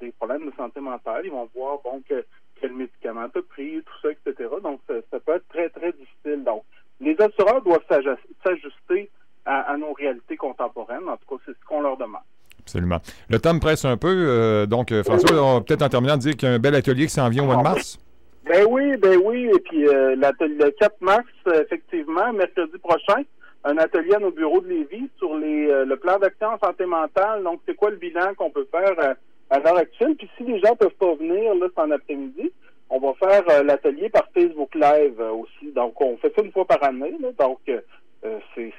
des 0.00 0.12
problèmes 0.12 0.46
de 0.46 0.52
santé 0.56 0.80
mentale. 0.80 1.22
Ils 1.24 1.30
vont 1.30 1.48
voir 1.54 1.78
bon 1.82 2.02
que 2.08 2.24
quel 2.60 2.72
médicament 2.72 3.28
tu 3.34 3.42
pris, 3.42 3.82
tout 3.82 4.00
ça, 4.02 4.10
etc. 4.10 4.48
Donc 4.62 4.80
ça, 4.88 5.20
peut 5.20 5.36
être 5.36 5.48
très 5.48 5.68
très 5.70 5.92
difficile. 5.92 6.44
Donc 6.44 6.64
les 7.00 7.16
assureurs 7.20 7.62
doivent 7.62 7.86
s'ajuster 7.88 9.10
à, 9.48 9.76
nos 9.76 9.92
réalités 9.92 10.36
contemporaines. 10.36 11.08
En 11.08 11.16
tout 11.16 11.36
cas, 11.36 11.42
c'est 11.46 11.52
ce 11.52 11.64
qu'on 11.66 11.80
leur 11.80 11.96
demande. 11.96 12.20
Absolument. 12.60 12.98
Le 13.30 13.38
temps 13.38 13.54
me 13.54 13.60
presse 13.60 13.84
un 13.84 13.96
peu. 13.96 14.08
Euh, 14.08 14.66
donc, 14.66 14.92
euh, 14.92 15.02
François, 15.02 15.42
on 15.42 15.54
va 15.54 15.60
peut-être 15.62 15.82
en 15.82 15.88
terminant 15.88 16.16
dire 16.16 16.36
qu'il 16.36 16.48
y 16.48 16.52
a 16.52 16.54
un 16.54 16.58
bel 16.58 16.74
atelier 16.74 17.06
qui 17.06 17.12
s'en 17.12 17.28
vient 17.30 17.44
au 17.44 17.46
mois 17.46 17.56
de 17.56 17.62
mars. 17.62 17.98
Ben 18.44 18.66
oui, 18.68 18.96
ben 18.96 19.18
oui. 19.24 19.50
Et 19.54 19.60
puis, 19.60 19.84
le 19.84 20.70
4 20.70 21.00
mars, 21.00 21.24
effectivement, 21.46 22.32
mercredi 22.32 22.76
prochain, 22.78 23.22
un 23.64 23.76
atelier 23.78 24.14
à 24.14 24.18
nos 24.18 24.30
bureaux 24.30 24.60
de 24.60 24.68
Lévis 24.68 25.10
sur 25.18 25.36
les, 25.36 25.68
euh, 25.68 25.84
le 25.84 25.96
plan 25.96 26.18
d'action 26.18 26.48
en 26.48 26.58
santé 26.58 26.86
mentale. 26.86 27.42
Donc, 27.42 27.60
c'est 27.66 27.74
quoi 27.74 27.90
le 27.90 27.96
bilan 27.96 28.34
qu'on 28.36 28.50
peut 28.50 28.68
faire 28.70 28.94
euh, 28.98 29.14
à 29.50 29.58
l'heure 29.58 29.76
actuelle? 29.76 30.14
Puis 30.16 30.28
si 30.36 30.44
les 30.44 30.60
gens 30.60 30.76
peuvent 30.76 30.94
pas 30.98 31.14
venir 31.14 31.54
là, 31.54 31.66
en 31.76 31.90
après-midi, 31.90 32.52
on 32.90 32.98
va 32.98 33.12
faire 33.14 33.42
euh, 33.50 33.62
l'atelier 33.62 34.08
par 34.08 34.28
Facebook 34.32 34.74
Live 34.74 35.20
aussi. 35.20 35.72
Donc, 35.72 36.00
on 36.00 36.16
fait 36.18 36.32
ça 36.34 36.42
une 36.42 36.52
fois 36.52 36.64
par 36.64 36.82
année. 36.84 37.16
donc, 37.38 37.60
c'est, 38.54 38.72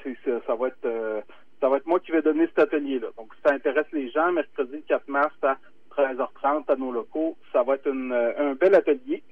ça 0.48 0.55
va 0.55 0.67
être 0.67 1.24
ça 1.61 1.68
va 1.68 1.77
être 1.77 1.87
moi 1.87 2.00
qui 2.00 2.11
vais 2.11 2.22
donner 2.22 2.48
cet 2.48 2.59
atelier-là. 2.59 3.07
Donc, 3.18 3.33
si 3.35 3.42
ça 3.44 3.53
intéresse 3.53 3.87
les 3.92 4.09
gens, 4.11 4.31
mercredi 4.31 4.81
4 4.87 5.07
mars 5.09 5.33
à 5.42 5.57
13h30 5.92 6.72
à 6.72 6.75
nos 6.77 6.92
locaux, 6.92 7.37
ça 7.51 7.64
va 7.64 7.75
être 7.75 7.90
un 7.90 8.53
bel 8.53 8.75
atelier. 8.75 9.24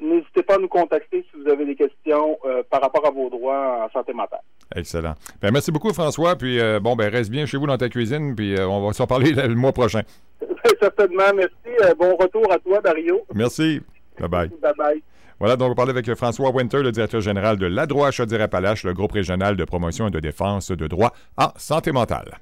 n'hésitez 0.00 0.42
pas 0.42 0.54
à 0.54 0.58
nous 0.58 0.68
contacter 0.68 1.26
si 1.30 1.40
vous 1.40 1.50
avez 1.50 1.66
des 1.66 1.74
questions 1.74 2.38
par 2.70 2.80
rapport 2.80 3.06
à 3.06 3.10
vos 3.10 3.28
droits 3.28 3.84
en 3.84 3.90
santé 3.90 4.12
mentale. 4.12 4.40
Excellent. 4.74 5.14
Ben, 5.40 5.50
merci 5.52 5.70
beaucoup, 5.70 5.92
François. 5.92 6.36
Puis, 6.36 6.60
euh, 6.60 6.80
bon, 6.80 6.96
ben, 6.96 7.10
reste 7.10 7.30
bien 7.30 7.46
chez 7.46 7.56
vous 7.56 7.66
dans 7.66 7.76
ta 7.76 7.88
cuisine, 7.88 8.34
puis 8.34 8.56
euh, 8.56 8.66
on 8.66 8.86
va 8.86 8.92
s'en 8.92 9.06
parler 9.06 9.32
le 9.32 9.54
mois 9.54 9.72
prochain. 9.72 10.02
Certainement. 10.80 11.32
Merci. 11.34 11.52
Euh, 11.82 11.94
bon 11.98 12.16
retour 12.16 12.50
à 12.50 12.58
toi, 12.58 12.80
Dario. 12.80 13.22
Merci. 13.34 13.80
Bye-bye. 14.18 14.50
Bye-bye. 14.60 15.02
Voilà, 15.38 15.56
donc 15.56 15.72
on 15.72 15.74
parler 15.74 15.90
avec 15.90 16.14
François 16.14 16.50
Winter, 16.50 16.82
le 16.82 16.92
directeur 16.92 17.20
général 17.20 17.56
de 17.56 17.66
l'ADROIT 17.66 18.12
Chaudière-Appalaches, 18.12 18.84
le 18.84 18.94
groupe 18.94 19.12
régional 19.12 19.56
de 19.56 19.64
promotion 19.64 20.06
et 20.06 20.10
de 20.10 20.20
défense 20.20 20.70
de 20.70 20.86
droit 20.86 21.12
en 21.36 21.48
santé 21.56 21.90
mentale. 21.90 22.38